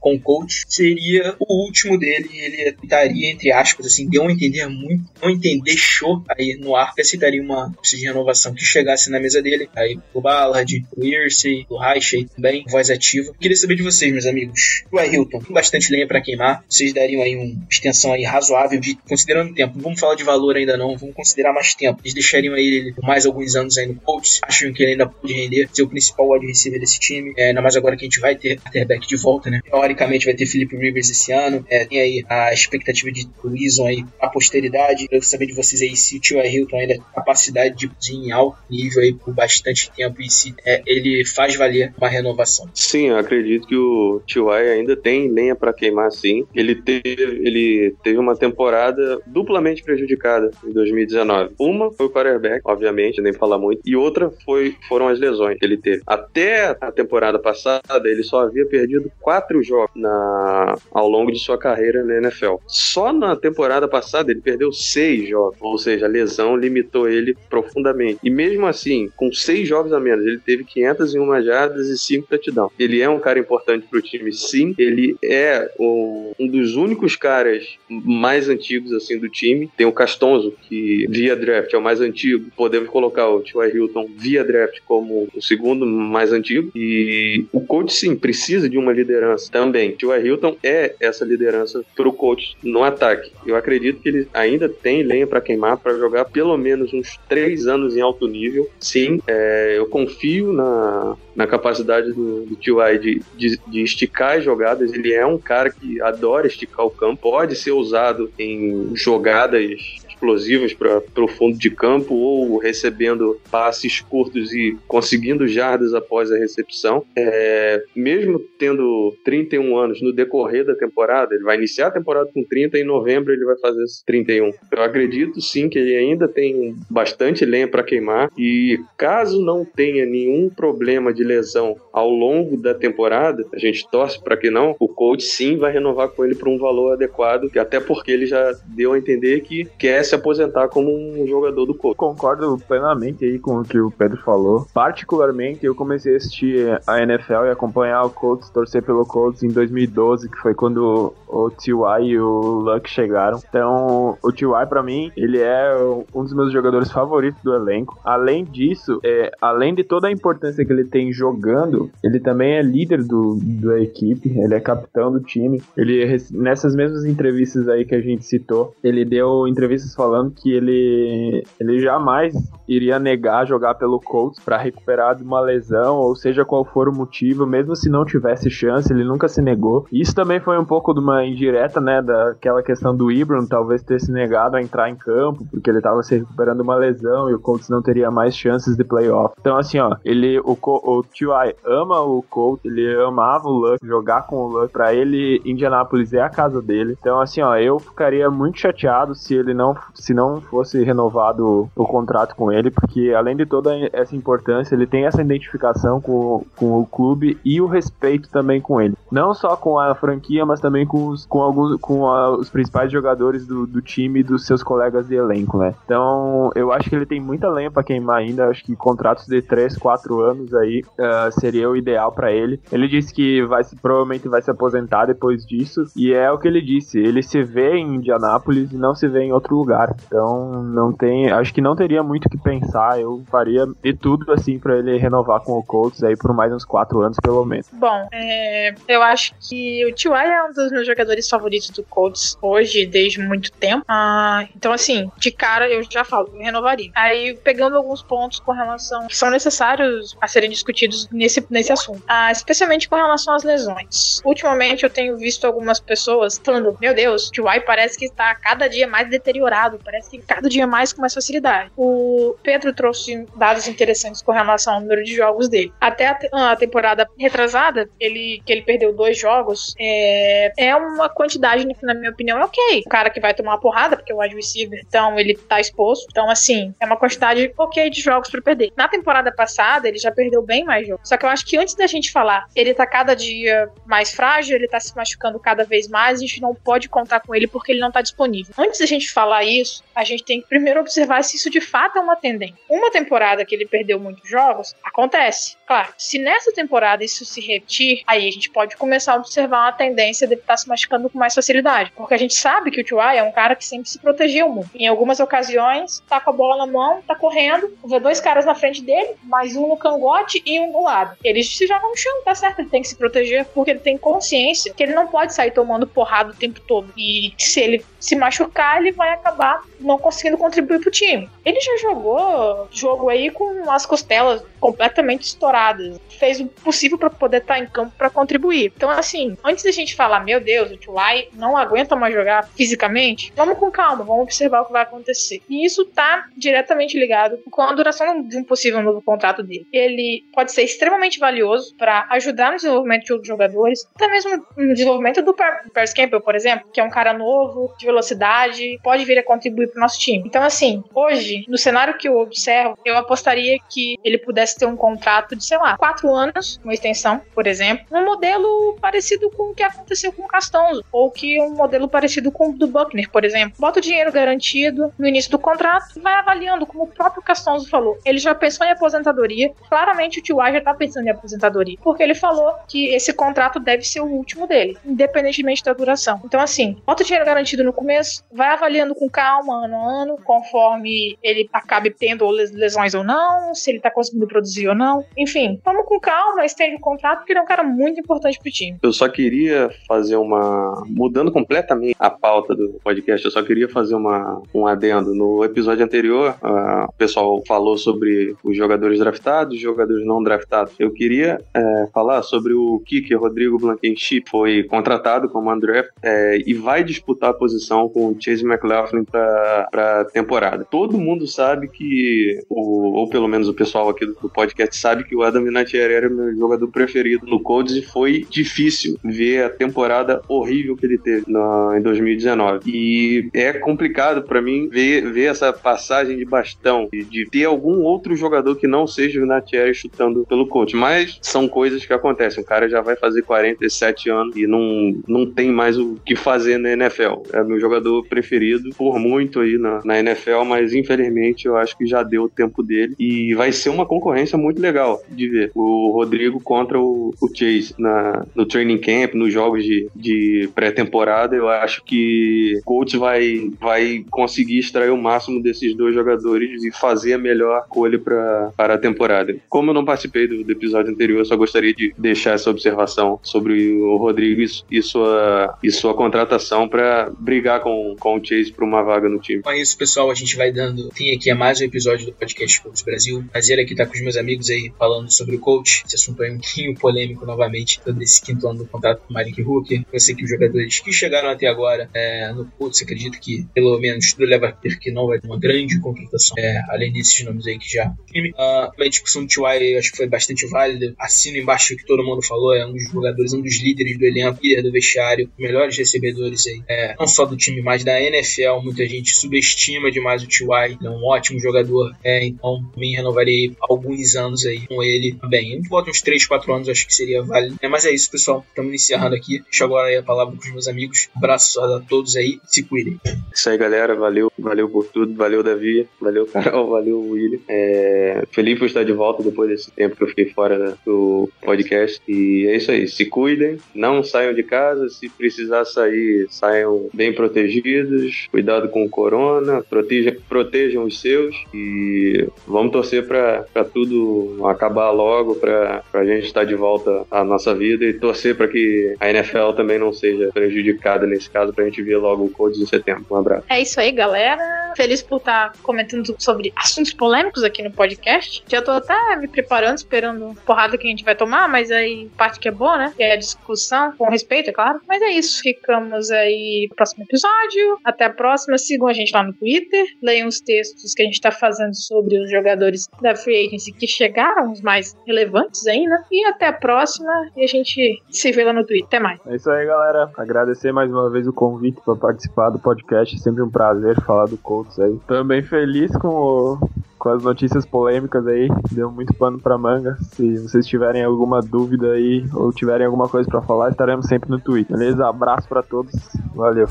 [0.00, 4.66] com o coach seria o último dele, ele estaria entre aspas assim, deu a entender
[4.66, 9.20] muito, não entender, deixou aí no ar que aceitaria uma de renovação que chegasse na
[9.20, 13.32] mesa dele, aí o Ballard, o Irsey, o Reich também, voz ativa.
[13.40, 14.84] Queria saber de vocês, meus amigos.
[14.90, 16.64] O Hilton, tem bastante lenha pra queimar.
[16.68, 19.74] Vocês dariam aí uma extensão aí razoável de considerando o tempo.
[19.76, 22.00] Não vamos falar de valor ainda não, vamos considerar mais tempo.
[22.02, 24.40] Eles deixariam aí ele por mais alguns anos aí no Colts.
[24.42, 27.32] Acham que ele ainda pode render, ser o principal wide receiver desse time.
[27.36, 29.60] É, ainda mais agora que a gente vai ter quarterback de volta, né?
[29.64, 31.64] Teoricamente vai ter Philip Rivers esse ano.
[31.68, 35.04] É, tem aí a expectativa de Wilson aí a posteridade.
[35.04, 38.22] Eu quero saber de vocês aí se o Tio Hilton ainda tem capacidade de cozinhar
[38.22, 42.68] em alto nível aí por bastante tempo e se é, ele faz valer uma renovação.
[42.74, 44.72] Sim, eu acredito que o T.Y.
[44.72, 46.46] ainda tem lenha pra queimar, sim.
[46.54, 51.54] Ele teve, ele teve uma temporada duplamente prejudicada em 2019.
[51.58, 55.64] Uma foi o quarterback, obviamente, nem falar muito, e outra foi, foram as lesões que
[55.64, 56.02] ele teve.
[56.06, 61.58] Até a temporada passada, ele só havia perdido quatro jogos na, ao longo de sua
[61.58, 62.56] carreira na NFL.
[62.66, 68.18] Só na temporada passada ele perdeu seis jogos, ou seja, a lesão limitou ele profundamente.
[68.22, 72.72] E mesmo assim, com seis jogos a menos, ele teve 501 jardas e 5 touchdowns.
[72.78, 74.74] Ele é um cara importante pro time, sim.
[74.78, 79.70] Ele é o- um dos únicos caras mais antigos assim do time.
[79.76, 82.50] Tem o Castonzo, que via draft é o mais antigo.
[82.56, 83.76] Podemos colocar o T.Y.
[83.76, 86.70] Hilton via draft como o segundo mais antigo.
[86.74, 89.92] E o coach, sim, precisa de uma liderança também.
[89.92, 90.26] T.Y.
[90.26, 93.32] Hilton é essa liderança pro coach no ataque.
[93.46, 97.66] Eu acredito que ele ainda tem lenha para queimar para jogar pelo menos uns três
[97.66, 98.68] anos em alto nível.
[98.78, 102.98] Sim, é, eu confio na, na capacidade do, do T.Y.
[102.98, 104.92] De, de, de esticar as jogadas.
[104.92, 110.72] Ele é um cara que adora esticar o campo, pode ser usado em jogadas explosivas
[110.72, 117.04] para o fundo de campo ou recebendo passes curtos e conseguindo jardas após a recepção.
[117.16, 122.44] É, mesmo tendo 31 anos no decorrer da temporada, ele vai iniciar a temporada com
[122.44, 124.52] 30 e em novembro ele vai fazer 31.
[124.70, 130.06] Eu acredito sim que ele ainda tem bastante lenha para queimar e caso não tenha
[130.06, 134.88] nenhum problema de lesão ao longo da temporada, a gente torce para que não, o
[134.88, 138.92] coach sim vai renovar com ele por um valor adequado, até porque ele já deu
[138.92, 141.96] a entender que quer se aposentar como um jogador do Colts.
[141.96, 144.66] Concordo plenamente aí com o que o Pedro falou.
[144.72, 149.48] Particularmente, eu comecei a assistir a NFL e acompanhar o Colts, torcer pelo Colts em
[149.48, 152.04] 2012, que foi quando o T.Y.
[152.04, 153.40] e o Luck chegaram.
[153.48, 154.66] Então, o T.Y.
[154.66, 155.74] para mim, ele é
[156.14, 157.98] um dos meus jogadores favoritos do elenco.
[158.04, 162.62] Além disso, é, além de toda a importância que ele tem jogando, ele também é
[162.62, 165.62] líder do, da equipe, ele é capitão do time.
[165.76, 171.44] Ele, nessas mesmas entrevistas aí que a gente citou, ele deu entrevistas falando que ele,
[171.60, 172.34] ele jamais
[172.66, 176.94] iria negar jogar pelo Colts para recuperar de uma lesão, ou seja qual for o
[176.94, 179.86] motivo, mesmo se não tivesse chance, ele nunca se negou.
[179.92, 184.00] Isso também foi um pouco de uma indireta, né, daquela questão do Ibram talvez ter
[184.00, 187.34] se negado a entrar em campo, porque ele estava se recuperando de uma lesão e
[187.34, 189.36] o Colts não teria mais chances de playoff.
[189.40, 191.54] Então, assim, ó, ele, o, o T.Y.
[191.64, 196.20] ama o Colts, ele amava o Luck, jogar com o Luck, pra ele, Indianapolis é
[196.20, 196.96] a casa dele.
[196.98, 201.86] Então, assim, ó, eu ficaria muito chateado se ele não, se não fosse renovado o
[201.86, 206.80] contrato com ele, porque além de toda essa importância, ele tem essa identificação com, com
[206.80, 208.94] o clube e o respeito também com ele.
[209.10, 212.90] Não só com a franquia, mas também com os, com alguns, com a, os principais
[212.90, 215.74] jogadores do, do time e dos seus colegas de elenco, né?
[215.84, 218.48] Então, eu acho que ele tem muita lenha para queimar ainda.
[218.48, 222.60] Acho que contratos de 3, 4 anos aí uh, seria o ideal para ele.
[222.70, 226.48] Ele disse que vai se, provavelmente vai se aposentar depois disso, e é o que
[226.48, 226.98] ele disse.
[226.98, 229.71] Ele se vê em Indianápolis e não se vê em outro lugar.
[230.06, 233.00] Então, não tem, acho que não teria muito o que pensar.
[233.00, 236.64] Eu faria de tudo assim para ele renovar com o Colts aí por mais uns
[236.64, 237.66] 4 anos pelo menos.
[237.72, 240.14] Bom, é, eu acho que o T.Y.
[240.14, 243.84] é um dos meus jogadores favoritos do Colts hoje, desde muito tempo.
[243.88, 246.90] Ah, então, assim, de cara eu já falo, eu renovaria.
[246.94, 252.02] Aí, pegando alguns pontos com relação que são necessários a serem discutidos nesse, nesse assunto,
[252.06, 254.20] ah, especialmente com relação às lesões.
[254.24, 257.60] Ultimamente eu tenho visto algumas pessoas falando: Meu Deus, o T.Y.
[257.64, 261.70] parece que está cada dia mais deteriorado, parece que cada dia mais com mais facilidade.
[261.76, 265.72] O Pedro trouxe dados interessantes com relação ao número de jogos dele.
[265.80, 271.08] Até a, te a temporada retrasada, ele, que ele perdeu dois jogos, é, é uma
[271.08, 272.82] quantidade, na minha opinião, é ok.
[272.86, 275.60] O cara que vai tomar uma porrada, porque é o wide receiver, então ele tá
[275.60, 276.06] exposto.
[276.10, 278.72] Então, assim, é uma quantidade ok de jogos para perder.
[278.76, 281.08] Na temporada passada, ele já perdeu bem mais jogos.
[281.08, 284.56] Só que eu acho que antes da gente falar, ele tá cada dia mais frágil,
[284.56, 287.72] ele tá se machucando cada vez mais, a gente não pode contar com ele porque
[287.72, 288.54] ele não tá disponível.
[288.58, 291.98] Antes da gente falar isso, a gente tem que primeiro observar se isso de fato
[291.98, 292.56] é uma tendência.
[292.68, 295.56] Uma temporada que ele perdeu muitos jogos, acontece.
[295.66, 299.72] Claro, se nessa temporada isso se repetir, aí a gente pode começar a observar uma
[299.72, 301.92] tendência de ele estar tá se machucando com mais facilidade.
[301.96, 303.18] Porque a gente sabe que o T.Y.
[303.18, 304.70] é um cara que sempre se protegeu muito.
[304.74, 308.54] Em algumas ocasiões, tá com a bola na mão, tá correndo, vê dois caras na
[308.54, 311.16] frente dele, mais um no cangote e um do lado.
[311.22, 312.60] Ele se joga no chão, tá certo?
[312.60, 315.86] Ele tem que se proteger porque ele tem consciência que ele não pode sair tomando
[315.86, 316.92] porrada o tempo todo.
[316.96, 321.28] E se ele se machucar, ele vai acabar quatro não conseguindo contribuir pro time.
[321.44, 326.00] Ele já jogou jogo aí com as costelas completamente estouradas.
[326.08, 328.72] Fez o possível para poder estar tá em campo para contribuir.
[328.76, 333.32] Então, assim, antes da gente falar, meu Deus, o Tulai não aguenta mais jogar fisicamente,
[333.34, 335.42] vamos com calma, vamos observar o que vai acontecer.
[335.48, 339.66] E isso tá diretamente ligado com a duração de um possível novo contrato dele.
[339.72, 344.72] Ele pode ser extremamente valioso para ajudar no desenvolvimento de outros jogadores, até mesmo no
[344.72, 349.18] desenvolvimento do Paris Campbell, por exemplo, que é um cara novo, de velocidade, pode vir
[349.18, 350.22] a contribuir para o nosso time.
[350.26, 354.76] Então, assim, hoje, no cenário que eu observo, eu apostaria que ele pudesse ter um
[354.76, 359.54] contrato de, sei lá, quatro anos, uma extensão, por exemplo, um modelo parecido com o
[359.54, 363.24] que aconteceu com o Castonzo, ou que um modelo parecido com o do Buckner, por
[363.24, 363.54] exemplo.
[363.58, 367.68] Bota o dinheiro garantido no início do contrato e vai avaliando, como o próprio Castonzo
[367.68, 367.98] falou.
[368.04, 370.52] Ele já pensou em aposentadoria, claramente o T.Y.
[370.52, 374.46] já tá pensando em aposentadoria, porque ele falou que esse contrato deve ser o último
[374.46, 376.20] dele, independentemente da duração.
[376.24, 380.18] Então, assim, bota o dinheiro garantido no começo, vai avaliando com calma, ano a ano,
[380.24, 385.04] conforme ele acabe tendo les- lesões ou não, se ele tá conseguindo produzir ou não.
[385.16, 388.50] Enfim, vamos com calma, estende o contrato, porque ele é um cara muito importante pro
[388.50, 388.78] time.
[388.82, 390.82] Eu só queria fazer uma.
[390.86, 395.14] Mudando completamente a pauta do podcast, eu só queria fazer uma, um adendo.
[395.14, 400.74] No episódio anterior, ah, o pessoal falou sobre os jogadores draftados, os jogadores não draftados.
[400.78, 406.54] Eu queria eh, falar sobre o kicker Rodrigo Blankenship, foi contratado como undraft eh, e
[406.54, 410.64] vai disputar a posição com o Chase McLaughlin para a temporada.
[410.64, 415.04] Todo mundo sabe que, o, ou pelo menos o pessoal aqui do, do podcast sabe
[415.04, 419.50] que o Adam Vinatieri era meu jogador preferido no Colts e foi difícil ver a
[419.50, 422.70] temporada horrível que ele teve na, em 2019.
[422.70, 427.82] E é complicado para mim ver, ver essa passagem de bastão, de, de ter algum
[427.82, 430.74] outro jogador que não seja o Vinatieri chutando pelo Colts.
[430.74, 432.42] Mas são coisas que acontecem.
[432.42, 436.58] O cara já vai fazer 47 anos e não, não tem mais o que fazer
[436.58, 437.22] na NFL.
[437.32, 441.86] É meu jogador preferido por muito aí na, na NFL, mas infelizmente eu acho que
[441.86, 445.50] já deu o tempo dele e vai ser uma concorrência muito legal de ver.
[445.54, 451.34] O Rodrigo contra o, o Chase na, no training camp, nos jogos de, de pré-temporada.
[451.36, 456.70] Eu acho que o Colts vai, vai conseguir extrair o máximo desses dois jogadores e
[456.70, 457.66] fazer a melhor
[458.02, 459.34] pra, para a temporada.
[459.48, 463.18] Como eu não participei do, do episódio anterior, eu só gostaria de deixar essa observação
[463.22, 468.52] sobre o Rodrigo e, e sua, e sua contratação para brigar com, com o Chase
[468.52, 469.42] por uma vaga no time.
[469.42, 472.60] Com isso, pessoal, a gente vai dando fim aqui a mais um episódio do podcast
[472.60, 473.24] Coach Brasil.
[473.30, 475.84] Prazer aqui estar com os meus amigos aí falando sobre o coach.
[475.86, 479.14] Esse assunto aí um pouquinho polêmico novamente, sobre esse quinto ano do contrato com o
[479.14, 479.84] Malik Hooker.
[479.92, 483.78] Eu sei que os jogadores que chegaram até agora é, no coach, acredito que pelo
[483.78, 487.58] menos a crer que não vai ter uma grande contratação, é, além desses nomes aí
[487.58, 487.94] que já.
[488.36, 489.78] Ah, a discussão do T.Y.
[489.78, 490.94] acho que foi bastante válida.
[490.98, 494.04] Assino embaixo o que todo mundo falou, é um dos jogadores, um dos líderes do
[494.04, 498.60] elenco, líder do vestiário, melhores recebedores aí, é, não só do time, mas da NFL.
[498.62, 500.78] Muita gente subestima demais o T.Y.
[500.82, 505.54] É um ótimo jogador, é, então também renovarei alguns anos aí com ele também.
[505.54, 507.56] Eu volto uns 3, 4 anos, acho que seria válido.
[507.60, 508.44] É, mas é isso, pessoal.
[508.48, 509.40] Estamos encerrando aqui.
[509.40, 511.08] Deixo agora aí a palavra para os meus amigos.
[511.14, 513.00] Abraços a todos aí, se cuidem.
[513.32, 513.94] Isso aí, galera.
[513.94, 515.14] Valeu, valeu por tudo.
[515.14, 515.86] Valeu, Davi.
[516.00, 516.70] Valeu, Carol.
[516.70, 517.40] Valeu, William.
[517.48, 522.00] É, feliz por estar de volta depois desse tempo que eu fiquei fora do podcast.
[522.08, 522.88] E é isso aí.
[522.88, 524.88] Se cuidem, não saiam de casa.
[524.88, 528.28] Se precisar sair, saiam bem protegidos.
[528.30, 529.62] Cuidado com o corona.
[529.68, 531.34] Proteja, protejam os seus.
[531.52, 537.54] E vamos torcer para tudo acabar logo, para a gente estar de volta à nossa
[537.54, 541.66] vida e torcer para que a NFL também não seja prejudicada nesse caso, para a
[541.66, 543.04] gente ver logo o Colts em setembro.
[543.10, 543.44] Um abraço.
[543.48, 544.72] É isso aí, galera.
[544.76, 548.42] Feliz por estar comentando sobre assuntos polêmicos aqui no podcast.
[548.46, 552.08] Já tô até me preparando, esperando a porrada que a gente vai tomar, mas aí
[552.16, 552.92] parte que é boa, né?
[552.96, 554.80] Que é a discussão, com respeito, é claro.
[554.86, 555.42] Mas é isso.
[555.42, 557.78] Ficamos aí no próximo episódio.
[557.84, 558.56] Até a próxima.
[558.56, 559.84] Sigam a gente lá no Twitter.
[560.02, 563.86] Leiam os textos que a gente tá fazendo sobre os jogadores da Free Agency que
[563.86, 566.02] chegaram, os mais relevantes ainda.
[566.10, 567.10] E até a próxima.
[567.36, 568.86] E a gente se vê lá no Twitter.
[568.86, 569.20] Até mais.
[569.26, 570.10] É isso aí, galera.
[570.16, 573.18] Agradecer mais uma vez o convite para participar do podcast.
[573.20, 574.96] Sempre um prazer falar do Colts aí.
[575.06, 576.58] Também feliz com, o-
[576.98, 578.48] com as notícias polêmicas aí.
[578.70, 579.96] Deu muito pano pra manga.
[580.12, 584.40] Se vocês tiverem alguma dúvida aí ou tiverem alguma coisa para falar, estaremos sempre no
[584.40, 584.76] Twitter.
[584.76, 585.06] Beleza?
[585.08, 585.92] Abraço para todos.
[586.34, 586.66] Valeu.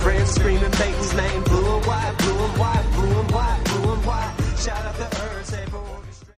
[1.91, 2.90] wide, blue and white.